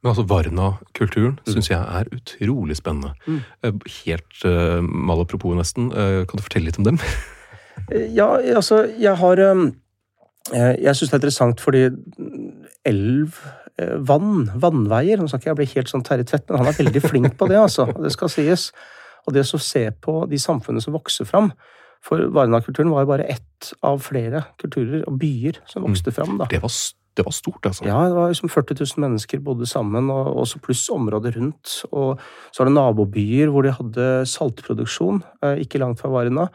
Men 0.00 0.14
altså 0.14 0.24
Varna-kulturen 0.24 1.36
syns 1.44 1.68
jeg 1.68 1.80
er 1.80 2.08
utrolig 2.16 2.78
spennende. 2.78 3.12
Mm. 3.26 3.82
Helt 4.00 4.44
uh, 4.48 4.80
malapropos, 4.80 5.52
nesten. 5.58 5.90
Uh, 5.92 6.22
kan 6.24 6.40
du 6.40 6.44
fortelle 6.46 6.70
litt 6.70 6.80
om 6.80 6.88
dem? 6.88 7.00
Ja, 8.14 8.28
altså, 8.56 8.84
jeg 8.98 9.16
har 9.16 9.40
um, 9.50 9.64
eh, 10.54 10.76
Jeg 10.82 10.96
syns 10.96 11.10
det 11.10 11.16
er 11.16 11.20
interessant 11.22 11.62
fordi 11.62 11.82
elv, 12.86 13.40
eh, 13.80 13.96
vann, 14.06 14.46
vannveier 14.62 15.20
Nå 15.20 15.28
skal 15.28 15.40
ikke 15.40 15.50
jeg 15.50 15.58
bli 15.60 15.68
helt 15.74 15.92
sånn 15.92 16.06
Terje 16.06 16.28
Tvedt, 16.30 16.48
men 16.50 16.62
han 16.62 16.70
er 16.70 16.78
veldig 16.78 17.02
flink 17.04 17.36
på 17.40 17.50
det, 17.50 17.58
altså. 17.60 17.88
Det 17.90 18.12
skal 18.14 18.32
sies. 18.32 18.70
Og 19.26 19.36
det 19.36 19.44
å 19.44 19.60
se 19.60 19.84
på 19.92 20.22
de 20.30 20.40
samfunnene 20.40 20.84
som 20.84 20.96
vokser 20.96 21.28
fram 21.28 21.50
For 22.06 22.30
Varna-kulturen 22.32 22.92
var 22.94 23.04
jo 23.04 23.12
bare 23.12 23.28
ett 23.28 23.72
av 23.84 24.00
flere 24.04 24.46
kulturer 24.60 25.04
og 25.04 25.18
byer 25.20 25.60
som 25.68 25.84
vokste 25.84 26.14
fram. 26.16 26.38
da. 26.40 26.48
Det 26.48 26.62
var, 26.62 26.72
det 27.18 27.24
var 27.26 27.34
stort, 27.34 27.64
altså. 27.66 27.84
Ja, 27.88 28.04
det 28.06 28.14
var 28.14 28.30
liksom 28.30 28.50
40 28.52 28.76
000 28.78 29.02
mennesker 29.04 29.40
bodde 29.44 29.66
sammen, 29.66 30.10
og 30.14 30.36
også 30.44 30.60
pluss 30.62 30.84
området 30.94 31.34
rundt. 31.36 31.80
Og 31.90 32.20
så 32.50 32.62
var 32.62 32.70
det 32.70 32.76
nabobyer 32.76 33.50
hvor 33.50 33.66
de 33.66 33.74
hadde 33.74 34.10
saltproduksjon, 34.30 35.24
eh, 35.42 35.64
ikke 35.64 35.82
langt 35.82 36.00
fra 36.02 36.12
Varna. 36.12 36.46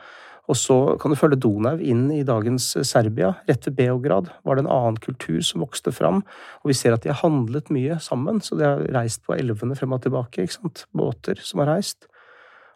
Og 0.45 0.57
så 0.59 0.77
kan 1.01 1.11
du 1.11 1.17
følge 1.17 1.39
Donau 1.41 1.79
inn 1.81 2.07
i 2.13 2.23
dagens 2.25 2.71
eh, 2.77 2.85
Serbia. 2.87 3.33
Rett 3.49 3.67
ved 3.67 3.77
Beograd 3.79 4.31
var 4.45 4.55
det 4.55 4.65
en 4.65 4.71
annen 4.71 4.99
kultur 5.01 5.41
som 5.45 5.63
vokste 5.65 5.93
fram. 5.95 6.21
Og 6.63 6.71
vi 6.71 6.77
ser 6.77 6.95
at 6.95 7.03
de 7.03 7.11
har 7.11 7.23
handlet 7.23 7.71
mye 7.73 7.99
sammen, 8.03 8.41
så 8.45 8.57
de 8.59 8.67
har 8.67 8.83
reist 8.95 9.25
på 9.25 9.35
elvene 9.37 9.77
frem 9.77 9.95
og 9.97 10.03
tilbake. 10.05 10.45
ikke 10.45 10.59
sant? 10.59 10.85
Båter 10.95 11.41
som 11.43 11.63
har 11.63 11.73
reist. 11.75 12.07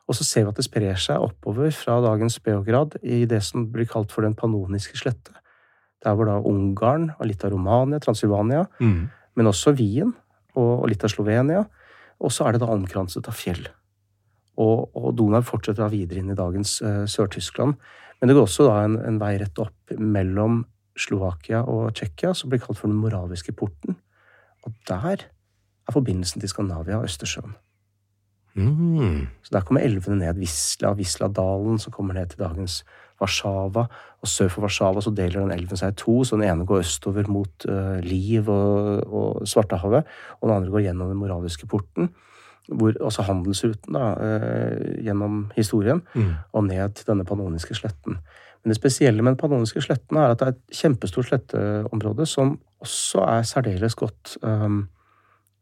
Og 0.10 0.18
så 0.18 0.26
ser 0.26 0.48
vi 0.48 0.52
at 0.52 0.58
det 0.58 0.66
sprer 0.66 0.98
seg 0.98 1.22
oppover 1.22 1.70
fra 1.76 2.00
dagens 2.02 2.40
Beograd 2.42 2.98
i 3.06 3.24
det 3.30 3.44
som 3.46 3.70
blir 3.70 3.88
kalt 3.90 4.12
for 4.12 4.26
den 4.26 4.36
pannoniske 4.38 4.98
slette. 4.98 5.36
Der 6.06 6.16
hvor 6.16 6.30
da 6.30 6.38
Ungarn 6.40 7.10
og 7.18 7.28
litt 7.28 7.44
av 7.44 7.52
Romania, 7.52 8.00
Transilvania, 8.00 8.66
Mm. 8.80 9.10
men 9.36 9.46
også 9.48 9.76
Wien 9.76 10.14
og, 10.56 10.84
og 10.84 10.88
litt 10.90 11.04
av 11.04 11.12
Slovenia. 11.12 11.66
Og 12.20 12.32
så 12.32 12.48
er 12.48 12.54
det 12.56 12.62
da 12.62 12.72
omkranset 12.72 13.28
av 13.28 13.36
fjell. 13.36 13.68
Og, 14.60 14.90
og 14.96 15.16
Donau 15.16 15.42
fortsetter 15.42 15.86
da 15.86 15.90
videre 15.92 16.20
inn 16.20 16.32
i 16.32 16.36
dagens 16.36 16.82
uh, 16.82 17.06
Sør-Tyskland. 17.08 17.78
Men 18.20 18.28
det 18.28 18.36
går 18.36 18.44
også 18.48 18.66
da 18.68 18.82
en, 18.84 18.98
en 19.00 19.20
vei 19.22 19.38
rett 19.40 19.60
opp 19.64 19.94
mellom 19.96 20.66
Slovakia 21.00 21.62
og 21.64 21.94
Tsjekkia, 21.96 22.34
som 22.36 22.52
blir 22.52 22.60
kalt 22.60 22.80
for 22.80 22.92
den 22.92 23.00
moraviske 23.00 23.54
porten. 23.56 23.96
Og 24.68 24.74
der 24.90 25.24
er 25.24 25.96
forbindelsen 25.96 26.44
til 26.44 26.52
Skandinavia 26.52 27.00
og 27.00 27.08
Østersjøen. 27.08 27.56
Mm. 28.60 29.28
Så 29.44 29.54
der 29.54 29.64
kommer 29.64 29.86
elvene 29.88 30.20
ned. 30.26 30.40
Visla, 30.42 30.92
Visladalen, 30.98 31.80
som 31.80 31.94
kommer 31.96 32.14
ned 32.18 32.34
til 32.34 32.44
dagens 32.44 32.82
Warszawa. 33.22 33.86
Og 34.20 34.28
sør 34.28 34.50
for 34.52 34.66
Warszawa 34.66 35.04
så 35.04 35.14
deler 35.16 35.42
den 35.44 35.54
elven 35.56 35.80
seg 35.80 35.94
i 35.94 36.00
to, 36.00 36.18
så 36.24 36.36
den 36.40 36.48
ene 36.50 36.66
går 36.68 36.82
østover 36.84 37.30
mot 37.32 37.66
uh, 37.70 38.00
Liv 38.04 38.50
og, 38.52 39.06
og 39.08 39.48
Svartehavet, 39.48 40.10
og 40.40 40.50
den 40.50 40.56
andre 40.58 40.74
går 40.74 40.86
gjennom 40.90 41.12
den 41.14 41.22
moraviske 41.22 41.68
porten. 41.72 42.10
Hvor, 42.70 42.94
altså 43.02 43.24
handelsruten 43.26 43.96
da, 43.98 44.12
uh, 44.20 45.04
gjennom 45.06 45.40
historien, 45.56 46.04
Mm. 46.14 46.34
og 46.54 46.64
ned 46.68 46.96
til 47.00 47.08
denne 47.08 47.26
panoniske 47.26 47.76
sletten. 47.76 48.20
Men 48.64 48.74
det 48.74 48.76
spesielle 48.76 49.24
med 49.24 49.34
den 49.38 49.40
panoniske 49.40 49.82
sletten 49.82 50.18
er 50.20 50.34
at 50.34 50.40
det 50.42 50.48
er 50.48 50.52
et 50.52 50.78
kjempestort 50.82 51.30
sletteområde 51.30 52.26
som 52.28 52.58
også 52.84 53.24
er 53.24 53.48
særdeles 53.48 53.96
godt 53.96 54.38
um, 54.44 54.90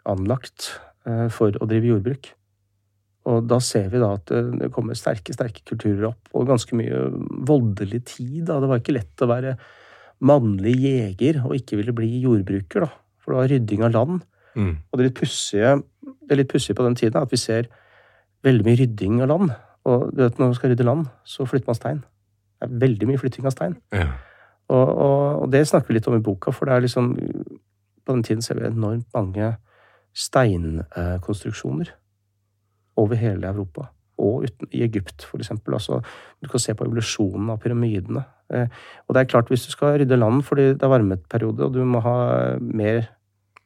anlagt 0.06 0.72
eh, 1.06 1.28
for 1.30 1.54
å 1.62 1.68
drive 1.70 1.92
jordbruk. 1.92 2.32
Og 3.28 3.48
da 3.50 3.58
ser 3.64 3.90
vi 3.92 4.00
da 4.00 4.14
at 4.16 4.30
det 4.32 4.44
det 4.62 4.70
kommer 4.76 4.98
sterke, 4.98 5.36
sterke 5.36 5.66
kulturer 5.68 6.10
opp, 6.12 6.30
og 6.34 6.48
ganske 6.48 6.78
mye 6.80 7.08
voldelig 7.48 8.06
tid. 8.14 8.46
Da. 8.48 8.62
Det 8.64 8.70
var 8.72 8.82
ikke 8.82 8.96
lett 8.96 9.24
å 9.24 9.30
være 9.30 9.58
mannlig 10.28 10.76
jeger 10.82 11.44
og 11.44 11.58
ikke 11.58 11.78
ville 11.82 11.96
bli 11.96 12.10
jordbruker, 12.24 12.88
da. 12.88 12.92
For 13.22 13.34
det 13.34 13.42
var 13.42 13.52
rydding 13.52 13.84
av 13.84 13.94
land. 13.96 14.22
Mm. 14.58 14.74
Og 14.90 15.00
det 15.00 15.10
litt 15.10 15.20
pussige 15.20 15.76
er 15.76 16.78
på 16.80 16.88
den 16.88 16.98
tiden 16.98 17.20
er 17.20 17.28
at 17.28 17.34
vi 17.34 17.42
ser 17.42 17.68
veldig 18.48 18.66
mye 18.66 18.80
rydding 18.80 19.20
av 19.26 19.32
land. 19.34 19.52
Og 19.88 20.08
du 20.14 20.24
vet, 20.24 20.40
når 20.40 20.54
man 20.54 20.58
skal 20.58 20.72
rydde 20.72 20.88
land, 20.88 21.06
så 21.28 21.46
flytter 21.48 21.70
man 21.70 21.80
stein. 21.80 22.02
Det 22.58 22.68
er 22.68 22.80
veldig 22.88 23.12
mye 23.12 23.22
flytting 23.22 23.46
av 23.46 23.54
stein. 23.54 23.78
Ja. 23.94 24.08
Og, 24.72 24.88
og, 24.88 25.20
og 25.44 25.52
det 25.52 25.68
snakker 25.68 25.92
vi 25.92 26.00
litt 26.00 26.10
om 26.10 26.18
i 26.18 26.24
boka, 26.24 26.52
for 26.56 26.68
det 26.68 26.76
er 26.76 26.84
liksom 26.84 27.14
På 28.04 28.16
den 28.16 28.24
tiden 28.24 28.42
ser 28.44 28.56
vi 28.56 28.68
enormt 28.68 29.08
mange 29.16 29.54
steinkonstruksjoner 30.16 31.92
over 32.98 33.16
hele 33.20 33.48
Europa. 33.48 33.88
Og 34.18 34.48
uten, 34.48 34.68
i 34.74 34.82
Egypt, 34.82 35.24
for 35.30 35.38
eksempel. 35.38 35.76
Altså, 35.78 36.00
du 36.42 36.48
kan 36.50 36.60
se 36.60 36.74
på 36.74 36.86
evolusjonen 36.88 37.52
av 37.54 37.60
pyramidene. 37.62 38.24
Eh, 38.54 38.68
og 39.08 39.14
det 39.14 39.22
er 39.22 39.30
klart, 39.30 39.50
hvis 39.54 39.68
du 39.68 39.72
skal 39.76 40.00
rydde 40.02 40.18
land 40.18 40.42
fordi 40.48 40.72
det 40.74 40.84
er 40.88 40.90
varmeperiode, 40.96 41.68
og 41.68 41.74
du 41.76 41.84
må 41.86 42.02
ha 42.02 42.18
mer 42.60 43.08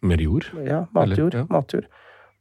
Mer 0.03 0.17
jord? 0.17 0.47
ja, 0.65 0.79
matjord, 0.91 1.33
Eller, 1.35 1.43
ja. 1.43 1.45
matjord. 1.49 1.85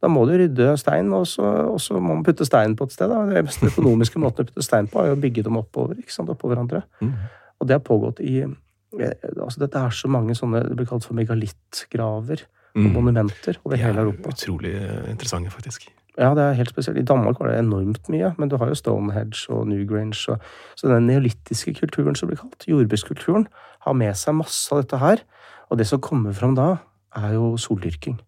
Da 0.01 0.09
må 0.09 0.23
du 0.25 0.31
rydde 0.33 0.71
stein, 0.81 1.11
og 1.13 1.27
så, 1.29 1.43
og 1.69 1.77
så 1.79 1.93
må 2.01 2.15
man 2.15 2.23
putte 2.25 2.43
stein 2.45 2.73
på 2.75 2.87
et 2.89 2.91
sted. 2.95 3.07
Da. 3.11 3.19
Den 3.29 3.45
mest 3.45 3.61
økonomiske 3.63 4.19
måten 4.23 4.43
å 4.43 4.47
putte 4.49 4.63
stein 4.65 4.87
på, 4.89 5.03
er 5.05 5.13
å 5.13 5.19
bygge 5.21 5.43
dem 5.45 5.59
oppover, 5.61 5.95
ikke 6.01 6.11
sant, 6.15 6.29
oppå 6.33 6.49
hverandre. 6.49 6.81
Mm. 7.05 7.13
Og 7.61 7.67
det 7.69 7.77
har 7.77 7.83
pågått 7.85 8.19
i 8.25 8.39
eh, 8.41 9.13
altså 9.37 9.61
Dette 9.61 9.77
er 9.85 9.93
så 9.93 10.09
mange 10.09 10.33
sånne 10.35 10.63
det 10.67 10.75
blir 10.75 10.89
kalt 10.89 11.05
for 11.07 11.15
megalittgraver 11.15 12.41
og 12.47 12.81
Mm. 12.81 12.93
monumenter 12.95 13.57
over 13.65 13.75
hele 13.75 13.99
Europa. 13.99 14.29
utrolig 14.31 14.69
eh, 14.79 15.09
interessante, 15.11 15.49
faktisk. 15.51 15.89
Ja, 16.19 16.33
det 16.35 16.43
er 16.43 16.57
helt 16.57 16.69
spesielt. 16.73 16.99
I 16.99 17.07
Danmark 17.07 17.39
var 17.39 17.47
det 17.47 17.59
enormt 17.61 18.09
mye, 18.11 18.33
men 18.37 18.49
du 18.51 18.57
har 18.59 18.67
jo 18.67 18.75
Stonehenge 18.75 19.45
og 19.49 19.67
Newgrange. 19.69 20.33
Og, 20.33 20.41
så 20.75 20.89
den 20.91 21.07
neolittiske 21.07 21.73
kulturen 21.77 22.17
som 22.19 22.27
blir 22.27 22.39
kalt, 22.41 22.67
jordbrukskulturen, 22.67 23.47
har 23.85 23.95
med 23.97 24.17
seg 24.19 24.35
masse 24.35 24.67
av 24.73 24.83
dette 24.83 24.99
her. 24.99 25.23
Og 25.71 25.79
det 25.79 25.87
som 25.87 26.01
kommer 26.03 26.35
fram 26.35 26.57
da, 26.57 26.73
er 27.15 27.37
jo 27.37 27.53
soldyrking. 27.59 28.19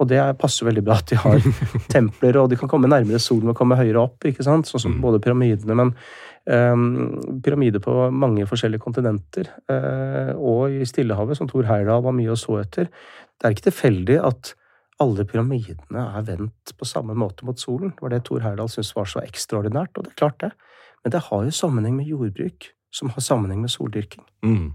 Og 0.00 0.08
det 0.08 0.20
passer 0.40 0.64
veldig 0.68 0.84
bra 0.84 0.96
at 1.00 1.10
de 1.12 1.16
har 1.20 1.40
templer, 1.94 2.36
og 2.40 2.52
de 2.52 2.56
kan 2.60 2.68
komme 2.72 2.88
nærmere 2.88 3.20
solen 3.20 3.52
og 3.52 3.56
komme 3.56 3.76
høyere 3.80 4.04
opp. 4.04 4.24
ikke 4.24 4.44
sant? 4.44 4.68
Sånn 4.68 4.84
som 4.84 4.94
Mm. 4.96 5.00
både 5.00 5.20
pyramidene, 5.24 5.76
men 5.76 5.94
um, 6.46 7.40
pyramider 7.44 7.80
på 7.84 8.10
mange 8.12 8.46
forskjellige 8.48 8.80
kontinenter. 8.80 9.48
Uh, 9.68 10.32
og 10.36 10.70
i 10.72 10.84
Stillehavet, 10.88 11.36
som 11.36 11.48
Thor 11.48 11.64
Heyerdahl 11.68 12.04
var 12.04 12.16
mye 12.16 12.32
og 12.32 12.40
så 12.40 12.60
etter. 12.60 12.88
Det 13.40 13.44
er 13.48 13.56
ikke 13.56 13.70
tilfeldig 13.70 14.20
at 14.24 14.54
alle 15.00 15.24
pyramidene 15.24 16.02
er 16.18 16.26
vendt 16.26 16.74
på 16.76 16.88
samme 16.88 17.16
måte 17.16 17.46
mot 17.48 17.58
solen. 17.60 17.94
Det 17.94 18.04
var 18.04 18.12
det 18.12 18.24
Thor 18.26 18.42
Heyerdahl 18.44 18.68
syntes 18.68 18.92
var 18.96 19.08
så 19.08 19.22
ekstraordinært, 19.24 19.96
og 19.96 20.04
det 20.04 20.12
er 20.12 20.20
klart 20.20 20.40
det. 20.42 20.50
Men 21.04 21.14
det 21.14 21.24
har 21.30 21.46
jo 21.46 21.56
sammenheng 21.56 21.96
med 21.96 22.10
jordbruk, 22.10 22.68
som 22.92 23.12
har 23.14 23.24
sammenheng 23.24 23.62
med 23.64 23.72
soldyrking. 23.72 24.24
Mm. 24.44 24.70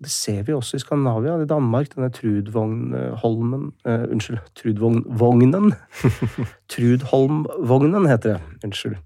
Det 0.00 0.10
ser 0.12 0.42
vi 0.42 0.54
også 0.56 0.78
i 0.78 0.80
Skandinavia, 0.80 1.36
i 1.42 1.48
Danmark, 1.48 1.90
denne 1.94 2.08
Trudvognholmen 2.16 3.66
uh, 3.84 4.06
Unnskyld, 4.08 4.40
Trudvognen. 4.56 5.74
Trudholmvognen 6.72 8.08
heter 8.08 8.36
det. 8.36 8.64
Unnskyld. 8.64 8.96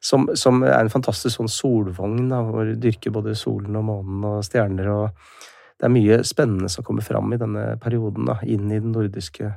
Som, 0.00 0.28
som 0.38 0.62
er 0.62 0.78
en 0.78 0.92
fantastisk 0.92 1.38
sånn 1.38 1.50
solvogn, 1.50 2.28
da, 2.30 2.44
hvor 2.46 2.66
du 2.68 2.78
dyrker 2.78 3.14
både 3.14 3.34
solen 3.38 3.78
og 3.78 3.86
månen 3.88 4.26
og 4.28 4.44
stjerner. 4.46 4.90
og 4.92 5.78
Det 5.78 5.88
er 5.88 5.94
mye 5.94 6.20
spennende 6.26 6.70
som 6.70 6.86
kommer 6.86 7.02
fram 7.02 7.34
i 7.34 7.40
denne 7.42 7.72
perioden, 7.82 8.28
da, 8.30 8.38
inn 8.46 8.70
i 8.70 8.78
den 8.78 8.94
nordiske 8.94 9.50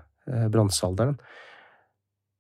bronsealderen. 0.52 1.18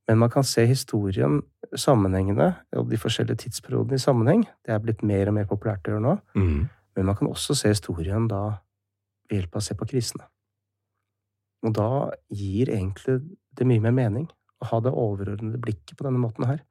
Men 0.09 0.17
man 0.17 0.31
kan 0.33 0.43
se 0.43 0.65
historien 0.65 1.41
sammenhengende, 1.77 2.53
og 2.73 2.89
de 2.89 2.97
forskjellige 2.97 3.43
tidsperiodene 3.43 3.99
i 3.99 4.01
sammenheng. 4.01 4.47
Det 4.65 4.73
er 4.73 4.81
blitt 4.81 5.03
mer 5.05 5.29
og 5.29 5.35
mer 5.37 5.45
populært 5.49 5.85
å 5.85 5.93
gjøre 5.93 6.05
nå. 6.05 6.15
Mm. 6.33 6.63
Men 6.97 7.05
man 7.05 7.17
kan 7.19 7.29
også 7.29 7.53
se 7.57 7.69
historien 7.75 8.25
da 8.27 8.41
ved 9.29 9.37
hjelp 9.37 9.53
av 9.53 9.61
å 9.61 9.67
se 9.67 9.77
på 9.77 9.87
krisene. 9.91 10.25
Og 11.67 11.75
da 11.75 11.89
gir 12.33 12.71
egentlig 12.73 13.19
det 13.53 13.67
mye 13.69 13.83
mer 13.83 13.93
mening 13.93 14.25
å 14.63 14.71
ha 14.71 14.81
det 14.83 14.95
overordnede 14.95 15.61
blikket 15.61 15.97
på 15.99 16.07
denne 16.07 16.21
måten 16.21 16.47
her. 16.49 16.63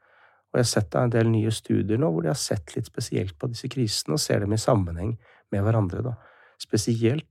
Og 0.49 0.59
jeg 0.59 0.65
har 0.65 0.71
sett 0.73 0.97
en 0.99 1.13
del 1.13 1.31
nye 1.31 1.53
studier 1.53 2.01
nå 2.01 2.11
hvor 2.11 2.25
de 2.25 2.33
har 2.33 2.41
sett 2.41 2.75
litt 2.75 2.89
spesielt 2.89 3.37
på 3.39 3.51
disse 3.53 3.69
krisene 3.71 4.17
og 4.17 4.23
ser 4.23 4.43
dem 4.43 4.57
i 4.57 4.61
sammenheng 4.61 5.15
med 5.53 5.63
hverandre. 5.65 6.03
da. 6.03 6.17
Spesielt 6.59 7.29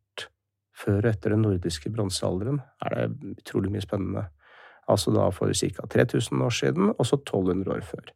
før 0.78 1.00
og 1.02 1.10
etter 1.12 1.34
den 1.34 1.42
nordiske 1.46 1.90
bronsealderen 1.94 2.60
er 2.86 2.94
det 2.96 3.34
utrolig 3.42 3.72
mye 3.74 3.82
spennende. 3.86 4.28
Altså 4.88 5.12
da 5.16 5.26
for 5.36 5.52
ca. 5.52 5.88
3000 5.90 6.44
år 6.46 6.54
siden, 6.54 6.94
og 6.94 7.06
så 7.10 7.18
1200 7.20 7.74
år 7.74 7.82
før. 7.84 8.14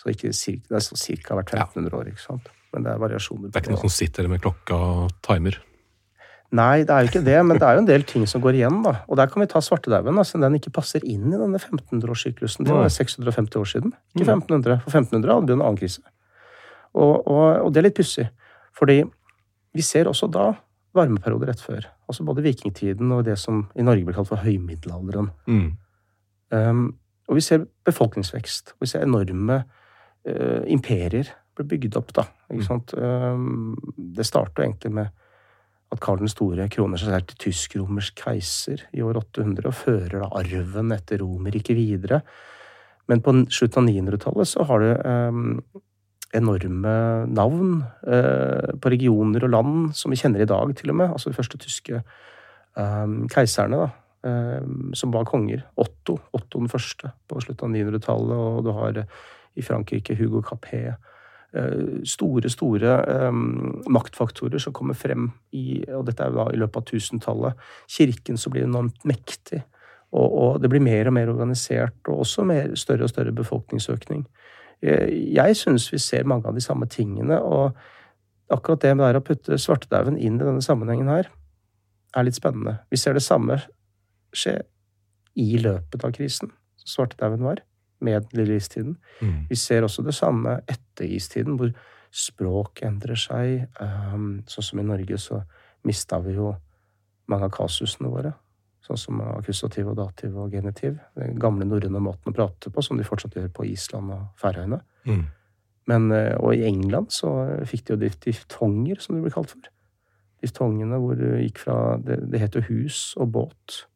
Så 0.00 0.10
ikke 0.10 0.32
cirka, 0.34 0.66
det 0.72 0.80
er 0.80 0.86
så 0.88 0.96
cirka 0.98 1.36
hvert 1.38 1.52
1500 1.54 1.94
år, 2.00 2.08
ikke 2.10 2.24
sant. 2.24 2.48
Men 2.72 2.82
det 2.86 2.90
er 2.94 2.98
variasjoner. 2.98 3.52
Det 3.52 3.60
er 3.60 3.62
ikke 3.62 3.74
noen 3.76 3.84
som 3.84 3.94
sitter 3.94 4.26
med 4.32 4.42
klokka 4.42 4.74
og 4.74 5.12
timer. 5.22 5.60
Nei, 6.54 6.82
det 6.86 6.90
er 6.94 7.04
jo 7.04 7.10
ikke 7.10 7.22
det, 7.26 7.36
men 7.46 7.58
det 7.58 7.66
er 7.66 7.76
jo 7.76 7.82
en 7.82 7.88
del 7.88 8.02
ting 8.06 8.26
som 8.30 8.42
går 8.42 8.58
igjen, 8.58 8.80
da. 8.84 8.96
Og 9.10 9.18
der 9.18 9.30
kan 9.30 9.42
vi 9.42 9.46
ta 9.50 9.62
svartedauden, 9.64 10.18
altså 10.18 10.38
den 10.42 10.58
ikke 10.58 10.70
passer 10.74 11.02
inn 11.06 11.32
i 11.32 11.38
denne 11.38 11.58
1500-årssyklusen. 11.58 12.66
Det 12.66 12.74
var 12.74 12.90
650 12.90 13.56
år 13.60 13.70
siden, 13.70 13.94
ikke 14.14 14.26
Mm. 14.26 14.42
1500. 14.42 14.80
For 14.84 14.90
1500 14.98 15.34
hadde 15.34 15.46
vi 15.46 15.56
en 15.56 15.64
annen 15.64 15.78
krise. 15.80 16.02
Og, 16.94 17.26
og, 17.26 17.46
og 17.64 17.72
det 17.74 17.80
er 17.80 17.88
litt 17.88 17.96
pussig, 17.98 18.28
fordi 18.78 19.00
vi 19.74 19.82
ser 19.82 20.06
også 20.10 20.30
da 20.30 20.52
varmeperioder 20.94 21.50
rett 21.50 21.62
før. 21.62 21.86
Altså 22.08 22.26
både 22.26 22.44
vikingtiden 22.44 23.12
og 23.14 23.24
det 23.26 23.38
som 23.40 23.64
i 23.74 23.86
Norge 23.86 24.06
blir 24.06 24.16
kalt 24.16 24.30
for 24.30 24.42
høymiddelalderen. 24.44 25.30
Mm. 25.50 25.70
Um, 26.54 26.84
og 27.28 27.38
vi 27.38 27.44
ser 27.44 27.64
befolkningsvekst. 27.86 28.76
Og 28.76 28.84
Vi 28.84 28.92
ser 28.92 29.06
enorme 29.06 29.62
uh, 29.64 30.62
imperier 30.70 31.32
bli 31.54 31.66
bygd 31.74 31.98
opp, 32.00 32.14
da. 32.16 32.24
Ikke 32.52 32.66
sant? 32.66 32.94
Um, 32.98 33.74
det 33.96 34.26
starter 34.26 34.66
egentlig 34.66 34.92
med 34.98 35.12
at 35.94 36.02
Karl 36.02 36.18
den 36.22 36.32
store 36.32 36.66
kroner 36.72 36.98
seg 36.98 37.12
selv 37.12 37.28
til 37.30 37.40
tysk-romersk 37.46 38.18
keiser 38.24 38.82
i 38.96 39.04
år 39.04 39.20
800 39.20 39.68
og 39.70 39.76
fører 39.78 40.16
da 40.24 40.30
arven 40.40 40.94
etter 40.96 41.22
Romerriket 41.22 41.78
videre. 41.78 42.22
Men 43.10 43.22
på 43.22 43.36
slutten 43.52 43.84
av 43.84 43.90
900-tallet 43.92 44.50
så 44.50 44.66
har 44.66 44.82
det 44.82 44.94
um, 45.04 45.60
enorme 46.34 46.94
navn 47.30 47.82
eh, 48.06 48.74
på 48.80 48.92
regioner 48.92 49.46
og 49.46 49.52
land 49.52 49.74
som 49.96 50.12
vi 50.12 50.18
kjenner 50.20 50.42
i 50.44 50.48
dag, 50.50 50.72
til 50.76 50.92
og 50.92 50.98
med. 51.00 51.12
Altså 51.14 51.30
de 51.30 51.38
første 51.38 51.60
tyske 51.62 52.00
um, 52.76 53.24
keiserne, 53.30 53.84
da 53.84 53.90
um, 54.24 54.92
som 54.96 55.14
var 55.14 55.28
konger. 55.28 55.64
Otto, 55.80 56.18
Otto 56.32 56.60
den 56.60 56.72
første 56.72 57.12
på 57.28 57.40
slutten 57.44 57.70
av 57.70 57.76
900-tallet, 57.76 58.38
og 58.38 58.62
du 58.66 58.72
har 58.76 59.02
eh, 59.02 59.18
i 59.54 59.62
Frankrike 59.62 60.16
Hugo 60.18 60.42
Capet. 60.42 60.94
Eh, 61.54 62.00
Store, 62.10 62.50
store 62.50 62.96
maktfaktorer 63.86 64.58
som 64.58 64.74
kommer 64.74 64.96
frem 64.98 65.28
i 65.54 65.84
Og 65.94 66.02
dette 66.08 66.26
er 66.26 66.34
da 66.34 66.48
i 66.50 66.58
løpet 66.58 66.80
av 66.80 66.88
tusentallet. 66.88 67.60
Kirken 67.86 68.40
som 68.40 68.54
blir 68.54 68.66
enormt 68.66 69.06
mektig. 69.06 69.62
Og, 70.14 70.26
og 70.26 70.58
det 70.62 70.70
blir 70.70 70.82
mer 70.82 71.10
og 71.10 71.14
mer 71.16 71.30
organisert, 71.30 71.98
og 72.06 72.24
også 72.24 72.44
mer, 72.46 72.74
større 72.78 73.06
og 73.06 73.10
større 73.10 73.34
befolkningsøkning. 73.34 74.26
Jeg 74.84 75.56
syns 75.56 75.88
vi 75.92 76.00
ser 76.02 76.26
mange 76.28 76.48
av 76.50 76.56
de 76.56 76.62
samme 76.64 76.88
tingene, 76.90 77.38
og 77.40 77.72
akkurat 78.52 78.82
det 78.84 78.92
med 78.96 79.14
det 79.14 79.22
å 79.22 79.24
putte 79.24 79.58
svartedauden 79.60 80.18
inn 80.20 80.36
i 80.36 80.44
denne 80.44 80.64
sammenhengen 80.64 81.08
her, 81.08 81.30
er 82.14 82.26
litt 82.26 82.38
spennende. 82.38 82.78
Vi 82.92 83.00
ser 83.00 83.16
det 83.16 83.24
samme 83.24 83.58
skje 84.34 84.58
i 85.40 85.56
løpet 85.58 86.04
av 86.04 86.12
krisen, 86.14 86.52
som 86.82 86.92
svartedauden 86.92 87.46
var, 87.46 87.64
med 88.04 88.28
lille 88.36 88.58
istiden. 88.60 88.98
Mm. 89.20 89.46
Vi 89.50 89.58
ser 89.58 89.86
også 89.86 90.04
det 90.04 90.14
samme 90.14 90.58
etter 90.70 91.08
istiden, 91.16 91.56
hvor 91.58 91.72
språk 92.14 92.84
endrer 92.86 93.18
seg. 93.18 93.66
Um, 93.80 94.44
sånn 94.50 94.68
som 94.68 94.82
i 94.82 94.86
Norge 94.86 95.18
så 95.18 95.40
mista 95.88 96.20
vi 96.22 96.36
jo 96.36 96.52
mange 97.30 97.48
av 97.48 97.54
kasusene 97.54 98.12
våre. 98.12 98.34
Sånn 98.84 98.98
som 99.00 99.20
akkusativ 99.24 99.86
og 99.88 99.96
dativ 99.96 100.34
og 100.36 100.52
genitiv. 100.52 100.98
Den 101.16 101.38
gamle 101.40 101.64
norrøne 101.64 102.02
måten 102.04 102.32
å 102.32 102.36
prate 102.36 102.68
på, 102.70 102.82
som 102.84 102.98
de 103.00 103.04
fortsatt 103.08 103.32
gjør 103.38 103.48
på 103.56 103.64
Island 103.70 104.12
og 104.12 104.26
Færøyene. 104.42 104.80
Mm. 105.08 105.22
Men, 105.88 106.10
eh, 106.12 106.34
og 106.36 106.54
i 106.54 106.64
England 106.68 107.08
så 107.12 107.30
fikk 107.68 107.84
de 107.86 107.94
jo 107.94 108.00
dift- 108.02 108.24
diftonger, 108.24 109.00
som 109.00 109.16
det 109.16 109.22
ble 109.24 109.32
kalt 109.32 109.50
for. 109.54 109.70
Diftongene 110.44 110.98
hvor 111.00 111.16
det 111.16 111.30
gikk 111.46 111.58
fra 111.64 111.96
Det, 111.96 112.18
det 112.30 112.40
het 112.40 112.54
jo 112.54 112.60
hus 112.68 113.14
og 113.16 113.32
båt 113.32 113.86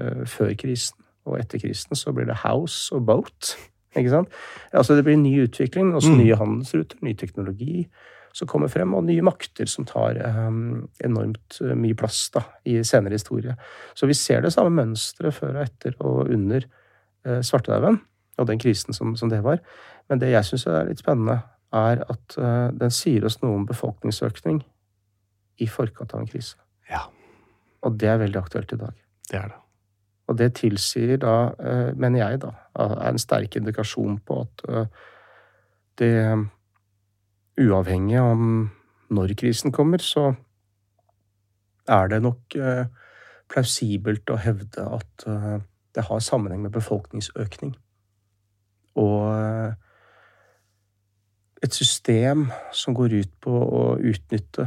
uh, 0.00 0.24
før 0.24 0.54
krisen. 0.56 0.96
Og 1.26 1.38
etter 1.38 1.60
krisen 1.60 1.94
så 1.94 2.12
blir 2.16 2.24
det 2.26 2.40
house 2.42 2.88
og 2.96 3.04
boat. 3.06 3.52
Ikke 3.96 4.08
sant? 4.10 4.28
Altså 4.72 4.96
det 4.96 5.04
blir 5.04 5.16
ny 5.20 5.34
utvikling, 5.44 5.86
men 5.90 5.96
også 6.00 6.10
Mm. 6.14 6.18
nye 6.24 6.36
handelsruter, 6.40 6.96
ny 7.02 7.12
teknologi 7.14 7.88
som 8.32 8.48
kommer 8.48 8.70
frem, 8.72 8.94
og 8.96 9.04
nye 9.04 9.24
makter 9.24 9.68
som 9.68 9.86
tar 9.88 10.18
eh, 10.20 10.50
enormt 11.04 11.58
eh, 11.60 11.74
mye 11.78 11.96
plass 11.98 12.24
da, 12.34 12.44
i 12.64 12.78
senere 12.86 13.18
historie. 13.18 13.56
Så 13.94 14.08
vi 14.08 14.16
ser 14.18 14.42
det 14.44 14.54
samme 14.54 14.72
mønsteret 14.76 15.36
før 15.36 15.58
og 15.58 15.64
etter 15.66 15.96
og 16.00 16.32
under 16.32 16.64
eh, 16.64 17.40
svartedauden, 17.44 18.00
og 18.40 18.48
den 18.48 18.60
krisen 18.62 18.96
som, 18.96 19.16
som 19.16 19.30
det 19.32 19.42
var. 19.44 19.60
Men 20.08 20.22
det 20.22 20.32
jeg 20.32 20.48
syns 20.48 20.66
er 20.66 20.88
litt 20.88 21.02
spennende, 21.04 21.42
er 21.72 22.04
at 22.08 22.36
eh, 22.38 22.68
den 22.76 22.92
sier 22.92 23.24
oss 23.28 23.40
noe 23.42 23.60
om 23.60 23.66
befolkningsøkning 23.68 24.62
i 25.62 25.68
forkant 25.70 26.14
av 26.14 26.22
en 26.22 26.30
krise. 26.30 26.56
Ja, 26.90 27.06
Og 27.82 27.96
det 27.98 28.08
er 28.08 28.20
veldig 28.20 28.38
aktuelt 28.38 28.72
i 28.72 28.80
dag. 28.80 28.94
det 29.30 29.38
er 29.38 29.48
det. 29.48 29.58
Og 30.28 30.36
det 30.38 30.54
tilsier 30.54 31.18
da, 31.20 31.52
eh, 31.58 31.94
mener 31.98 32.22
jeg, 32.22 32.40
da, 32.44 32.52
er 32.78 33.08
en 33.10 33.18
sterk 33.18 33.56
indikasjon 33.58 34.20
på 34.26 34.40
at 34.44 34.62
eh, 34.68 34.86
det 35.98 36.14
Uavhengig 37.60 38.20
om 38.20 38.70
når 39.12 39.34
krisen 39.36 39.72
kommer, 39.72 40.00
så 40.00 40.34
er 41.88 42.08
det 42.08 42.22
nok 42.22 42.56
eh, 42.56 42.86
plausibelt 43.52 44.30
å 44.32 44.38
hevde 44.40 44.86
at 44.96 45.26
eh, 45.28 45.58
det 45.92 46.06
har 46.08 46.22
sammenheng 46.24 46.62
med 46.64 46.72
befolkningsøkning. 46.72 47.74
Og 48.96 49.26
eh, 49.36 49.74
et 51.62 51.74
system 51.76 52.48
som 52.74 52.96
går 52.96 53.18
ut 53.20 53.34
på 53.44 53.52
å 53.52 53.82
utnytte 54.00 54.66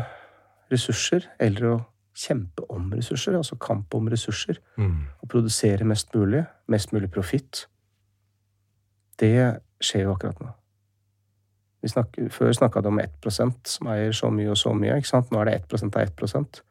ressurser, 0.72 1.26
eller 1.40 1.70
å 1.72 1.78
kjempe 2.16 2.64
om 2.72 2.94
ressurser, 2.96 3.36
altså 3.36 3.58
kamp 3.60 3.94
om 3.98 4.08
ressurser, 4.12 4.62
Mm. 4.78 5.08
og 5.22 5.30
produsere 5.30 5.84
mest 5.84 6.14
mulig, 6.16 6.46
mest 6.68 6.94
mulig 6.94 7.10
profitt, 7.12 7.66
det 9.20 9.60
skjer 9.82 10.06
jo 10.06 10.14
akkurat 10.14 10.40
nå. 10.40 10.54
Snakker, 11.92 12.30
før 12.34 12.54
snakka 12.56 12.82
det 12.82 12.92
om 12.92 13.02
1% 13.02 13.72
som 13.76 13.90
eier 13.94 14.16
så 14.16 14.32
mye 14.34 14.52
og 14.54 14.60
så 14.60 14.74
mye. 14.78 14.98
ikke 15.00 15.12
sant? 15.12 15.32
Nå 15.32 15.42
er 15.42 15.52
det 15.52 15.58
1 15.70 15.96
av 15.96 16.02
1 16.02 16.62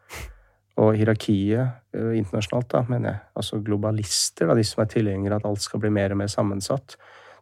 Og 0.83 0.97
hierarkiet 0.99 1.95
eh, 1.95 2.17
internasjonalt, 2.19 2.71
da, 2.73 2.83
mener 2.89 3.11
jeg, 3.13 3.21
altså 3.41 3.61
globalister, 3.63 4.49
da, 4.51 4.57
de 4.59 4.65
som 4.67 4.83
er 4.83 4.91
tilhengere 4.91 5.39
av 5.39 5.45
at 5.45 5.51
alt 5.53 5.63
skal 5.63 5.83
bli 5.85 5.93
mer 5.95 6.15
og 6.15 6.21
mer 6.23 6.33
sammensatt, 6.33 6.97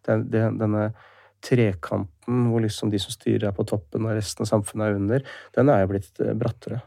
den, 0.06 0.26
den, 0.32 0.58
denne 0.60 0.90
trekanten 1.42 2.46
hvor 2.50 2.62
liksom 2.62 2.90
de 2.92 3.00
som 3.02 3.14
styrer 3.14 3.48
er 3.48 3.56
på 3.56 3.66
toppen 3.66 4.06
og 4.06 4.14
resten 4.14 4.44
av 4.44 4.50
samfunnet 4.50 4.86
er 4.86 4.98
under, 4.98 5.24
den 5.56 5.70
er 5.72 5.82
jo 5.82 5.92
blitt 5.94 6.22
eh, 6.22 6.36
brattere 6.38 6.82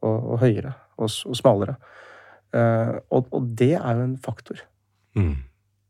og, 0.00 0.16
og 0.16 0.40
høyere 0.42 0.74
og, 0.96 1.06
og 1.08 1.36
smalere. 1.38 1.76
Eh, 2.56 2.96
og, 3.10 3.30
og 3.36 3.52
det 3.58 3.74
er 3.78 3.98
jo 3.98 4.08
en 4.08 4.18
faktor. 4.20 4.64
Mm. 5.18 5.36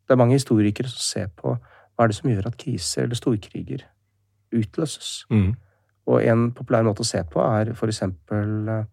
Det 0.04 0.14
er 0.14 0.20
mange 0.20 0.36
historikere 0.36 0.90
som 0.90 1.02
ser 1.04 1.30
på 1.36 1.54
hva 1.54 2.04
er 2.04 2.10
det 2.10 2.16
som 2.16 2.30
gjør 2.30 2.48
at 2.48 2.58
kriser 2.60 3.04
eller 3.04 3.18
storkriger 3.18 3.84
utløses. 4.56 5.24
Mm. 5.30 5.52
Og 6.10 6.24
en 6.26 6.46
populær 6.56 6.86
måte 6.86 7.04
å 7.04 7.08
se 7.08 7.22
på 7.30 7.42
er 7.44 7.72
eksempel 7.74 8.70
eh, 8.72 8.86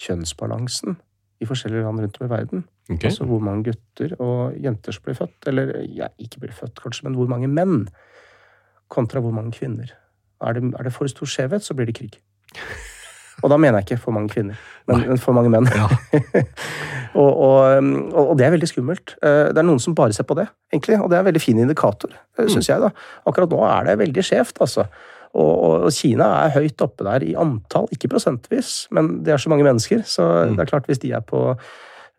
kjønnsbalansen 0.00 0.96
i 1.42 1.48
forskjellige 1.48 1.84
land 1.84 2.00
rundt 2.00 2.20
om 2.20 2.26
i 2.26 2.30
verden. 2.30 2.64
Okay. 2.88 3.10
Altså 3.10 3.26
hvor 3.28 3.42
mange 3.42 3.70
gutter 3.70 4.14
og 4.22 4.56
jenter 4.62 4.94
som 4.94 5.06
blir 5.06 5.18
født. 5.18 5.48
Eller 5.50 5.74
ja, 5.90 6.08
ikke 6.22 6.44
blir 6.44 6.54
født, 6.56 6.78
kanskje, 6.80 7.08
men 7.08 7.18
hvor 7.18 7.30
mange 7.30 7.50
menn 7.50 7.88
kontra 8.92 9.22
hvor 9.24 9.34
mange 9.34 9.54
kvinner. 9.56 9.92
Er 10.42 10.58
det, 10.58 10.72
er 10.78 10.88
det 10.88 10.94
for 10.94 11.10
stor 11.10 11.30
skjevhet, 11.30 11.64
så 11.64 11.74
blir 11.74 11.90
det 11.90 11.98
krig. 11.98 12.18
Og 13.42 13.50
da 13.50 13.58
mener 13.58 13.80
jeg 13.80 13.90
ikke 13.90 14.04
for 14.04 14.14
mange 14.14 14.30
kvinner, 14.32 14.58
men, 14.88 15.04
men 15.10 15.18
for 15.20 15.34
mange 15.36 15.50
menn. 15.50 15.66
Ja. 15.74 15.88
og, 17.20 17.30
og, 17.42 18.18
og 18.22 18.36
det 18.38 18.46
er 18.46 18.54
veldig 18.54 18.68
skummelt. 18.70 19.16
Eh, 19.22 19.48
Det 19.50 19.58
er 19.58 19.66
noen 19.66 19.82
som 19.82 19.96
bare 19.98 20.14
ser 20.16 20.26
på 20.28 20.36
det, 20.38 20.46
egentlig, 20.72 21.00
og 21.02 21.10
det 21.10 21.18
er 21.18 21.24
en 21.24 21.30
veldig 21.30 21.42
fin 21.42 21.58
indikator, 21.58 22.14
syns 22.38 22.70
jeg. 22.70 22.80
da. 22.82 22.92
Akkurat 23.26 23.50
nå 23.52 23.62
er 23.66 23.90
det 23.90 23.98
veldig 24.04 24.24
skjevt, 24.26 24.62
altså. 24.62 24.86
Og, 25.32 25.88
Kina 25.96 26.26
er 26.42 26.52
høyt 26.58 26.82
oppe 26.84 27.06
der 27.06 27.24
i 27.24 27.32
antall, 27.40 27.86
ikke 27.94 28.10
prosentvis, 28.12 28.86
men 28.92 29.22
det 29.24 29.32
er 29.32 29.40
så 29.40 29.48
mange 29.48 29.64
mennesker. 29.64 30.02
Så 30.04 30.26
det 30.52 30.60
er 30.60 30.68
klart, 30.68 30.86
hvis 30.90 31.00
de 31.00 31.12
er 31.16 31.24
på 31.24 31.54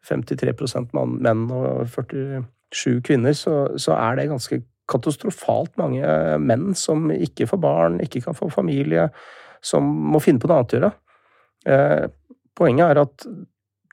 53 0.09 0.89
mann, 0.97 1.19
menn 1.21 1.45
og 1.53 1.87
47 1.93 3.01
kvinner, 3.05 3.35
så, 3.37 3.67
så 3.77 3.93
er 3.99 4.17
det 4.17 4.31
ganske 4.31 4.63
katastrofalt 4.89 5.77
mange 5.79 6.03
menn 6.43 6.73
som 6.75 7.07
ikke 7.13 7.47
får 7.53 7.61
barn, 7.63 8.01
ikke 8.03 8.23
kan 8.25 8.35
få 8.35 8.49
familie, 8.51 9.07
som 9.63 9.85
må 9.85 10.19
finne 10.19 10.41
på 10.43 10.49
noe 10.49 10.59
annet 10.59 10.73
å 10.73 10.79
gjøre. 10.79 10.91
Eh, 11.65 12.07
poenget 12.57 12.89
er 12.91 12.99
at 13.03 13.25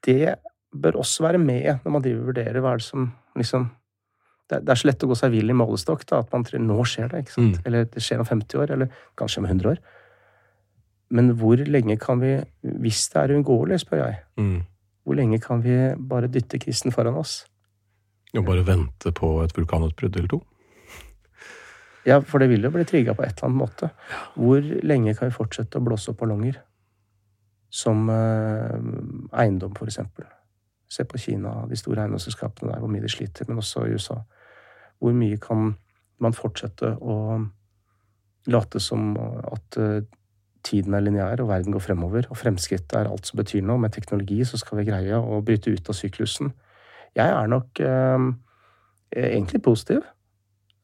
det 0.06 0.34
bør 0.74 1.00
også 1.02 1.22
være 1.26 1.38
med 1.42 1.80
når 1.84 1.92
man 1.92 2.02
driver 2.02 2.20
og 2.24 2.30
vurderer 2.32 2.60
hva 2.62 2.72
er 2.74 2.80
det 2.82 2.86
som 2.86 3.12
liksom 3.38 3.68
det 4.50 4.56
er, 4.56 4.62
det 4.66 4.72
er 4.74 4.78
så 4.80 4.88
lett 4.88 5.04
å 5.06 5.08
gå 5.10 5.14
seg 5.18 5.30
vill 5.30 5.52
i 5.52 5.54
målestokk 5.54 6.00
da, 6.10 6.18
at 6.24 6.32
man 6.34 6.42
tror 6.42 6.58
nå 6.64 6.76
skjer 6.82 7.10
det. 7.12 7.20
ikke 7.22 7.34
sant? 7.36 7.58
Mm. 7.60 7.66
Eller 7.68 7.84
det 7.86 8.02
skjer 8.02 8.18
om 8.18 8.26
50 8.26 8.58
år, 8.58 8.72
eller 8.74 8.88
kanskje 9.20 9.38
om 9.38 9.46
100 9.46 9.68
år. 9.70 9.78
Men 11.14 11.28
hvor 11.38 11.62
lenge 11.70 11.94
kan 12.02 12.18
vi, 12.18 12.32
hvis 12.82 13.04
det 13.12 13.20
er 13.22 13.34
uunngåelig, 13.36 13.78
spør 13.84 14.02
jeg, 14.02 14.16
Mm. 14.36 14.64
hvor 15.06 15.14
lenge 15.20 15.38
kan 15.40 15.62
vi 15.62 15.76
bare 15.96 16.26
dytte 16.26 16.58
kristen 16.58 16.90
foran 16.90 17.14
oss? 17.14 17.44
Og 18.34 18.44
bare 18.44 18.66
vente 18.66 19.12
på 19.14 19.30
et 19.44 19.54
vulkanutbrudd 19.54 20.16
eller 20.18 20.28
to. 20.34 20.40
Ja, 22.08 22.18
for 22.24 22.40
det 22.40 22.48
vil 22.50 22.62
jo 22.64 22.70
bli 22.74 22.84
trigga 22.88 23.14
på 23.14 23.22
et 23.22 23.36
eller 23.38 23.50
annet 23.50 23.60
måte. 23.60 23.90
Hvor 24.34 24.60
lenge 24.82 25.14
kan 25.18 25.28
vi 25.30 25.36
fortsette 25.36 25.78
å 25.78 25.84
blåse 25.84 26.10
opp 26.10 26.18
ballonger? 26.22 26.58
Som 27.70 28.08
eh, 28.10 28.76
eiendom, 29.42 29.74
eksempel. 29.86 30.26
Se 30.90 31.04
på 31.06 31.18
Kina, 31.22 31.66
de 31.70 31.78
store 31.78 32.02
eiendomsselskapene 32.02 32.72
der, 32.72 32.82
hvor 32.82 32.90
mye 32.90 33.04
de 33.04 33.08
sliter, 33.08 33.46
men 33.48 33.62
også 33.62 33.84
i 33.86 33.94
USA. 33.94 34.18
Hvor 34.98 35.14
mye 35.14 35.38
kan 35.38 35.74
man 36.20 36.36
fortsette 36.36 36.96
å 36.98 37.16
late 38.50 38.80
som 38.82 39.14
at 39.18 39.78
eh, 39.78 40.02
tiden 40.66 40.94
er 40.94 41.04
lineær 41.04 41.40
og 41.42 41.50
verden 41.52 41.72
går 41.72 41.84
fremover, 41.84 42.26
og 42.30 42.36
fremskritt 42.36 42.92
er 42.96 43.08
alt 43.08 43.28
som 43.28 43.40
betyr 43.40 43.64
noe. 43.64 43.80
Med 43.80 43.94
teknologi 43.94 44.42
så 44.44 44.60
skal 44.60 44.80
vi 44.80 44.88
greie 44.90 45.16
å 45.16 45.40
bryte 45.44 45.72
ut 45.72 45.88
av 45.88 45.96
syklusen. 45.96 46.52
Jeg 47.16 47.32
er 47.34 47.50
nok 47.50 47.80
eh, 47.84 48.26
egentlig 49.16 49.62
positiv. 49.66 50.04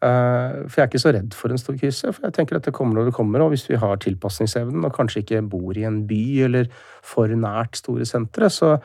Eh, 0.04 0.68
For 0.68 0.76
jeg 0.76 0.84
er 0.84 0.90
ikke 0.90 1.00
så 1.00 1.12
redd 1.16 1.34
for 1.34 1.48
en 1.54 1.58
stor 1.58 1.76
krise. 1.80 2.12
For 2.12 2.26
jeg 2.28 2.34
tenker 2.36 2.56
at 2.58 2.66
det 2.68 2.74
kommer 2.76 2.98
når 3.00 3.10
det 3.10 3.14
kommer. 3.16 3.40
Og 3.46 3.54
hvis 3.54 3.64
vi 3.70 3.78
har 3.80 3.96
tilpasningsevnen 3.96 4.84
og 4.84 4.92
kanskje 4.96 5.22
ikke 5.24 5.42
bor 5.48 5.72
i 5.78 5.86
en 5.88 6.02
by 6.06 6.22
eller 6.44 6.68
for 7.06 7.28
nært 7.32 7.76
store 7.80 8.04
sentre, 8.08 8.50
så 8.52 8.76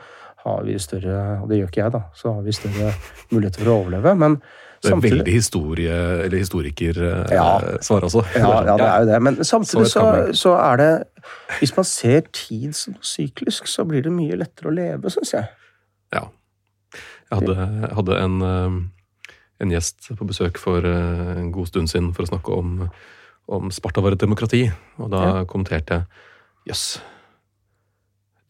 har 0.42 0.64
vi 0.66 0.74
større 0.78 1.42
Og 1.42 1.48
det 1.50 1.60
gjør 1.60 1.68
ikke 1.70 1.82
jeg, 1.84 1.92
da. 1.92 2.00
Så 2.18 2.32
har 2.34 2.42
vi 2.42 2.52
større 2.56 2.92
muligheter 3.30 3.62
for 3.62 3.70
å 3.70 3.76
overleve. 3.84 4.14
Men 4.18 4.40
Det 4.82 4.88
er 4.88 4.94
samtidig 4.96 5.18
veldig 5.20 5.32
historie, 5.36 5.98
eller 6.24 6.38
historikersvar, 6.38 7.30
Ja. 7.30 7.58
eh, 7.60 8.06
også. 8.08 8.24
ja, 8.34 8.64
ja, 8.66 8.76
det 8.76 8.86
er 8.88 8.98
jo 8.98 9.06
det. 9.12 9.22
Men 9.22 9.36
samtidig 9.44 9.86
Så 9.86 10.34
så, 10.34 10.56
er 10.58 10.76
det 10.76 11.04
Hvis 11.60 11.76
man 11.76 11.84
ser 11.84 12.20
tid 12.32 12.72
som 12.74 12.94
syklisk, 13.00 13.66
så 13.68 13.84
blir 13.84 14.02
det 14.02 14.10
mye 14.12 14.34
lettere 14.36 14.72
å 14.72 14.74
leve, 14.74 15.10
syns 15.10 15.32
jeg. 15.32 15.44
Ja. 16.12 16.24
Jeg 17.30 17.38
hadde, 17.38 17.88
hadde 17.94 18.18
en, 18.24 18.42
eh, 18.42 18.80
en 19.62 19.72
gjest 19.74 20.10
på 20.18 20.26
besøk 20.28 20.58
for 20.60 20.84
eh, 20.84 21.32
en 21.38 21.50
god 21.54 21.70
stund 21.70 21.90
siden 21.90 22.12
for 22.16 22.24
å 22.26 22.30
snakke 22.32 22.56
om, 22.58 22.74
om 23.48 23.70
Sparta 23.74 24.02
var 24.04 24.12
et 24.16 24.22
demokrati. 24.22 24.64
Og 24.98 25.10
da 25.12 25.22
Ja. 25.22 25.44
kommenterte 25.44 26.02
jeg 26.02 26.72
jøss, 26.72 27.00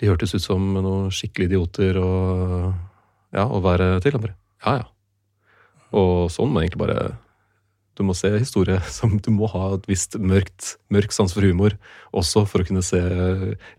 de 0.00 0.08
hørtes 0.10 0.34
ut 0.34 0.42
som 0.42 0.72
noen 0.74 1.10
skikkelig 1.14 1.50
idioter 1.52 1.98
og, 2.02 2.72
ja, 3.32 3.44
å 3.46 3.60
være 3.62 4.00
til. 4.02 4.12
Han 4.16 4.24
bare 4.24 4.36
ja, 4.66 4.74
ja. 4.82 4.88
Og 5.92 6.30
sånn 6.32 6.50
må 6.52 6.62
egentlig 6.62 6.80
bare 6.86 7.18
Du 7.94 8.02
må 8.08 8.14
se 8.16 8.30
historie 8.38 8.78
som 8.88 9.18
Du 9.20 9.30
må 9.30 9.46
ha 9.52 9.74
et 9.74 9.84
visst 9.90 10.14
mørkt, 10.16 10.76
mørk 10.90 11.12
sans 11.12 11.32
for 11.34 11.44
humor 11.44 11.74
også 12.16 12.46
for 12.48 12.62
å 12.62 12.66
kunne 12.66 12.80
se, 12.82 12.98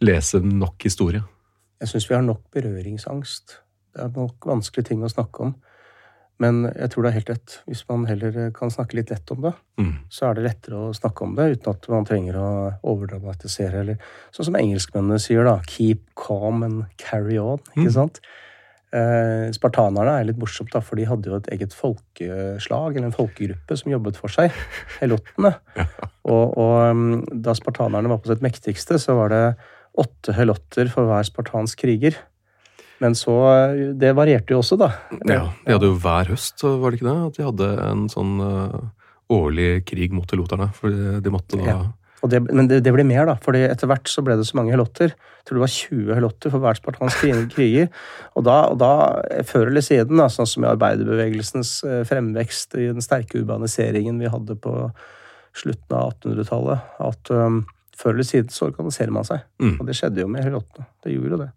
lese 0.01 0.39
nok 0.43 0.77
historie. 0.85 1.23
Jeg 1.81 1.89
syns 1.89 2.05
vi 2.09 2.15
har 2.15 2.21
nok 2.23 2.43
berøringsangst. 2.53 3.57
Det 3.93 4.01
er 4.05 4.11
nok 4.15 4.45
vanskelige 4.45 4.91
ting 4.91 5.01
å 5.03 5.09
snakke 5.11 5.47
om. 5.47 5.55
Men 6.43 6.63
jeg 6.73 6.91
tror 6.91 7.06
det 7.06 7.12
er 7.13 7.17
helt 7.21 7.29
rett. 7.32 7.58
Hvis 7.69 7.86
man 7.88 8.03
heller 8.10 8.38
kan 8.56 8.71
snakke 8.73 8.97
litt 8.99 9.13
lett 9.13 9.32
om 9.36 9.45
det, 9.47 9.53
Mm. 9.79 9.93
så 10.12 10.27
er 10.27 10.36
det 10.38 10.43
lettere 10.49 10.77
å 10.89 10.93
snakke 10.93 11.23
om 11.25 11.36
det 11.38 11.45
uten 11.56 11.71
at 11.71 11.88
man 11.89 12.06
trenger 12.06 12.36
å 12.38 12.47
overdramatisere. 12.84 13.79
Eller 13.79 13.97
sånn 14.36 14.49
som 14.51 14.58
engelskmennene 14.60 15.19
sier, 15.23 15.47
da. 15.47 15.56
Keep 15.65 16.03
calm 16.19 16.62
and 16.67 16.84
carry 17.01 17.39
on. 17.41 17.63
Ikke 17.77 17.93
sant? 17.95 18.19
Eh, 18.93 19.47
spartanerne 19.56 20.19
er 20.19 20.27
litt 20.27 20.38
morsomt, 20.38 20.69
da, 20.75 20.79
for 20.86 20.99
de 20.99 21.08
hadde 21.10 21.25
jo 21.32 21.39
et 21.39 21.47
eget 21.56 21.73
folkeslag, 21.73 22.93
eller 22.95 23.08
en 23.10 23.15
folkegruppe, 23.15 23.77
som 23.79 23.89
jobbet 23.95 24.19
for 24.19 24.29
seg. 24.29 24.51
Helottene. 24.99 25.56
Og, 26.29 26.53
og 26.53 26.75
um, 26.91 27.08
da 27.41 27.56
spartanerne 27.58 28.12
var 28.12 28.21
på 28.21 28.29
sitt 28.29 28.43
mektigste, 28.45 28.99
så 29.01 29.15
var 29.17 29.34
det 29.34 29.41
åtte 29.97 30.34
helotter 30.38 30.89
for 30.93 31.10
hver 31.10 31.25
spartansk 31.25 31.82
kriger. 31.86 32.19
Men 33.01 33.15
så 33.17 33.34
Det 33.99 34.13
varierte 34.15 34.53
jo 34.53 34.62
også, 34.62 34.77
da. 34.79 34.91
Ja, 35.25 35.47
de 35.65 35.75
hadde 35.75 35.89
jo 35.89 35.97
hver 36.01 36.29
høst, 36.32 36.62
var 36.63 36.91
det 36.91 36.99
ikke 36.99 37.10
det? 37.10 37.17
At 37.27 37.39
de 37.39 37.47
hadde 37.47 37.71
en 37.88 38.06
sånn 38.12 38.38
eh, 38.43 38.77
årlig 39.34 39.69
krig 39.89 40.13
mot 40.15 40.29
heloterne. 40.29 40.69
For 40.77 40.93
de, 40.93 41.34
måtte 41.34 41.60
da 41.60 41.67
Ja. 41.67 41.82
Det, 42.23 42.39
men 42.56 42.69
det, 42.69 42.77
det 42.86 42.93
ble 42.95 43.03
mer, 43.03 43.25
da. 43.27 43.34
fordi 43.43 43.65
etter 43.67 43.89
hvert 43.91 44.08
så 44.08 44.21
ble 44.23 44.38
det 44.39 44.45
så 44.47 44.56
mange 44.56 44.71
helotter. 44.71 45.12
Jeg 45.12 45.43
tror 45.43 45.58
det 45.58 45.63
var 45.65 45.73
20 45.73 46.13
helotter 46.15 46.53
for 46.53 46.63
hver 46.63 46.77
spartansk 46.79 47.25
kriger. 47.56 47.89
Og 48.39 48.45
da, 48.47 48.62
og 48.71 48.77
da, 48.79 48.91
før 49.43 49.67
eller 49.67 49.84
siden, 49.84 50.21
da, 50.21 50.29
sånn 50.32 50.47
som 50.47 50.63
i 50.63 50.69
arbeiderbevegelsens 50.69 51.73
eh, 51.84 52.06
fremvekst, 52.08 52.77
i 52.79 52.88
den 52.93 53.03
sterke 53.03 53.41
urbaniseringen 53.41 54.23
vi 54.23 54.32
hadde 54.32 54.56
på 54.56 54.77
slutten 55.53 55.97
av 55.97 56.13
1800-tallet, 56.15 56.88
at 57.03 57.34
um, 57.36 57.60
før 57.97 58.15
eller 58.15 58.25
siden 58.25 58.56
så 58.56 58.69
organiserer 58.71 59.13
man 59.13 59.27
seg. 59.27 59.43
Mm. 59.62 59.75
Og 59.75 59.86
det 59.89 59.97
skjedde 59.99 60.23
jo 60.23 60.32
med 60.32 60.47
helottene. 60.47 60.88
Det 61.03 61.13
gjorde 61.13 61.36
jo 61.36 61.41
det. 61.43 61.49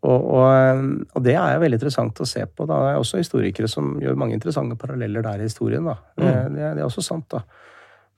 Og, 0.00 0.22
og, 0.32 0.84
og 1.12 1.24
det 1.26 1.34
er 1.36 1.54
jo 1.56 1.60
veldig 1.60 1.76
interessant 1.76 2.20
å 2.24 2.26
se 2.28 2.46
på. 2.48 2.64
Da. 2.68 2.78
Det 2.86 2.92
er 2.94 3.00
også 3.02 3.18
historikere 3.20 3.68
som 3.68 3.98
gjør 4.00 4.16
mange 4.16 4.32
interessante 4.38 4.78
paralleller 4.80 5.22
der 5.26 5.42
i 5.42 5.48
historien. 5.50 5.84
Da. 5.84 5.98
Det, 6.16 6.30
det, 6.54 6.62
er- 6.64 6.78
det 6.78 6.80
er 6.80 6.86
også 6.88 7.04
sant, 7.04 7.26
da. 7.34 7.42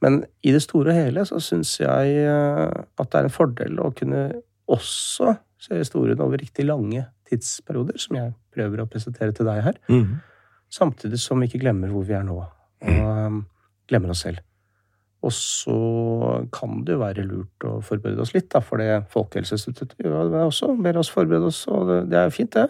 Men 0.02 0.20
i 0.42 0.50
det 0.54 0.62
store 0.64 0.90
og 0.90 0.96
hele 0.98 1.22
så 1.26 1.38
syns 1.42 1.76
jeg 1.80 2.14
eh, 2.22 2.70
at 2.98 3.10
det 3.12 3.18
er 3.20 3.26
en 3.28 3.34
fordel 3.34 3.76
å 3.82 3.92
kunne 3.94 4.22
også 4.70 5.36
se 5.62 5.78
historien 5.78 6.18
over 6.22 6.38
riktig 6.42 6.64
lange 6.66 7.04
tidsperioder, 7.30 7.98
som 8.02 8.16
jeg 8.18 8.32
prøver 8.54 8.82
å 8.82 8.88
presentere 8.90 9.34
til 9.34 9.46
deg 9.46 9.60
her. 9.66 9.78
Mm. 9.90 10.16
Samtidig 10.74 11.20
som 11.22 11.38
vi 11.42 11.46
ikke 11.50 11.60
glemmer 11.62 11.90
hvor 11.94 12.06
vi 12.08 12.14
er 12.18 12.24
nå, 12.26 12.34
og 12.42 13.10
um, 13.26 13.42
glemmer 13.90 14.10
oss 14.14 14.24
selv. 14.26 14.42
Og 15.22 15.30
så 15.34 15.76
kan 16.54 16.80
det 16.86 16.96
jo 16.96 17.02
være 17.02 17.24
lurt 17.26 17.66
å 17.68 17.76
forberede 17.86 18.24
oss 18.24 18.32
litt, 18.34 18.48
da, 18.50 18.62
for 18.64 18.82
det 18.82 19.04
Folkehelseinstituttet 19.12 20.00
gjør 20.02 20.32
det 20.32 20.42
også. 20.48 20.72
Ber 20.82 20.98
oss 20.98 21.12
forberede 21.14 21.50
oss, 21.52 21.62
og 21.70 21.92
det, 22.10 22.16
er 22.18 22.26
jo 22.26 22.34
fint, 22.34 22.56
det. 22.56 22.66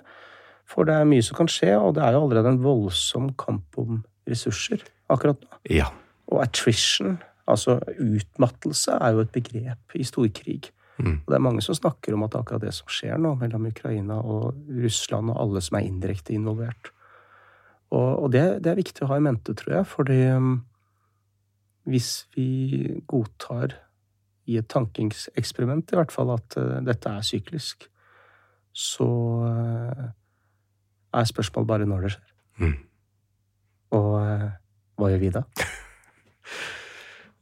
For 0.68 0.88
det 0.88 0.98
er 0.98 1.08
mye 1.08 1.24
som 1.24 1.38
kan 1.38 1.48
skje, 1.50 1.72
og 1.78 1.96
det 1.96 2.04
er 2.04 2.16
jo 2.16 2.26
allerede 2.26 2.52
en 2.52 2.62
voldsom 2.64 3.30
kamp 3.40 3.80
om 3.80 4.02
ressurser 4.28 4.84
akkurat 5.12 5.40
nå. 5.40 5.60
Ja. 5.72 5.88
Og 6.32 6.42
attrition, 6.44 7.16
altså 7.48 7.78
utmattelse, 7.96 8.98
er 9.00 9.16
jo 9.16 9.24
et 9.24 9.32
begrep 9.34 9.96
i 9.96 10.06
storkrig. 10.06 10.60
Mm. 11.00 11.22
Og 11.24 11.32
det 11.32 11.38
er 11.38 11.44
mange 11.44 11.64
som 11.64 11.76
snakker 11.76 12.14
om 12.14 12.26
at 12.26 12.36
akkurat 12.38 12.62
det 12.64 12.74
som 12.76 12.90
skjer 12.92 13.16
nå 13.20 13.32
mellom 13.40 13.70
Ukraina 13.70 14.20
og 14.20 14.52
Russland 14.82 15.32
og 15.32 15.40
alle 15.40 15.62
som 15.64 15.78
er 15.78 15.88
indirekte 15.88 16.36
involvert. 16.36 16.92
Og, 17.92 18.24
og 18.24 18.28
det, 18.32 18.44
det 18.64 18.72
er 18.72 18.78
viktig 18.78 19.04
å 19.04 19.10
ha 19.10 19.18
i 19.20 19.24
mente, 19.24 19.56
tror 19.56 19.80
jeg, 19.80 19.88
fordi 19.88 20.20
um, 20.36 20.52
hvis 21.88 22.26
vi 22.36 23.00
godtar 23.10 23.74
i 24.50 24.56
et 24.58 24.68
tankeeksperiment 24.70 25.92
i 25.92 25.98
hvert 25.98 26.12
fall 26.14 26.32
at 26.34 26.56
uh, 26.58 26.80
dette 26.86 27.10
er 27.10 27.22
syklisk, 27.26 27.88
så 28.72 29.06
uh, 29.46 30.04
er 31.12 31.28
spørsmålet 31.28 31.68
bare 31.68 31.86
når 31.86 32.06
det 32.06 32.12
skjer. 32.14 32.32
Mm. 32.62 32.74
Og 33.98 34.10
uh, 34.18 34.48
hva 34.98 35.10
gjør 35.12 35.22
vi 35.26 35.32
da? 35.38 35.44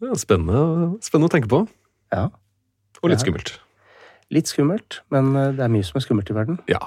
Ja, 0.01 0.15
Spennende, 0.17 0.97
spennende 1.05 1.29
å 1.29 1.33
tenke 1.35 1.49
på. 1.53 1.59
Ja. 2.09 2.31
Og 3.03 3.11
litt 3.11 3.19
Ja. 3.21 3.25
skummelt. 3.27 3.51
Litt 4.33 4.49
skummelt, 4.49 5.03
men 5.13 5.35
det 5.35 5.61
er 5.61 5.69
mye 5.69 5.85
som 5.85 5.99
er 5.99 6.05
skummelt 6.07 6.31
i 6.33 6.37
verden. 6.37 6.57
Ja. 6.73 6.79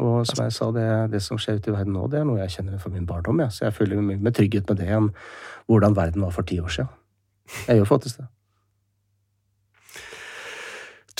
Og 0.00 0.22
som 0.24 0.40
jeg 0.40 0.54
sa, 0.56 0.70
det, 0.72 0.86
det 1.12 1.20
som 1.20 1.36
skjer 1.36 1.58
ute 1.60 1.68
i 1.68 1.74
verden 1.74 1.92
nå, 1.92 2.06
det 2.08 2.22
er 2.22 2.24
noe 2.24 2.38
jeg 2.40 2.54
kjenner 2.54 2.80
fra 2.80 2.88
min 2.94 3.04
barndom. 3.04 3.42
Ja. 3.44 3.50
Så 3.52 3.66
jeg 3.66 3.76
føler 3.76 4.00
meg 4.00 4.06
mye 4.08 4.24
mer 4.24 4.36
trygghet 4.38 4.70
med 4.72 4.80
det 4.80 4.88
enn 4.88 5.10
hvordan 5.68 5.96
verden 5.98 6.24
var 6.24 6.32
for 6.32 6.48
ti 6.48 6.56
år 6.64 6.72
siden. 6.72 6.88
Jeg 7.68 7.80
gjør 7.80 7.90
faktisk 7.94 8.22
det. 8.22 8.28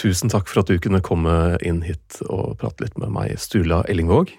Tusen 0.02 0.32
takk 0.32 0.48
for 0.50 0.62
at 0.62 0.70
du 0.70 0.80
kunne 0.82 1.02
komme 1.04 1.58
inn 1.62 1.82
hit 1.86 2.22
og 2.26 2.56
prate 2.58 2.86
litt 2.86 2.96
med 2.98 3.12
meg, 3.14 3.36
Sturla 3.38 3.82
Ellingvåg. 3.90 4.32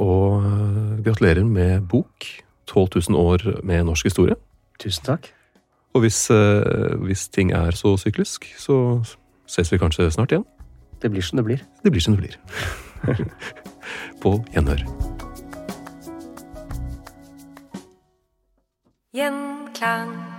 Og 0.00 0.46
eh, 0.46 1.02
gratulerer 1.04 1.44
med 1.44 1.84
bok 1.90 2.28
12 2.70 3.10
000 3.10 3.18
år 3.20 3.44
med 3.66 3.84
norsk 3.90 4.08
historie. 4.08 4.38
Tusen 4.80 5.04
takk. 5.04 5.32
Og 5.94 6.06
hvis, 6.06 6.30
eh, 6.30 6.96
hvis 7.04 7.28
ting 7.28 7.52
er 7.52 7.76
så 7.76 7.96
syklisk, 7.98 8.46
så 8.56 9.02
ses 9.50 9.72
vi 9.72 9.78
kanskje 9.82 10.10
snart 10.14 10.32
igjen. 10.32 10.46
Det 11.02 11.10
blir 11.10 11.22
som 11.22 11.36
det 11.36 11.44
blir. 11.44 11.60
Det 11.84 11.92
blir 11.92 12.00
som 12.00 12.16
det 12.16 12.22
blir. 12.22 12.38
På 14.22 14.38
gjenhør. 14.54 14.84
Gjenklang. 19.12 20.29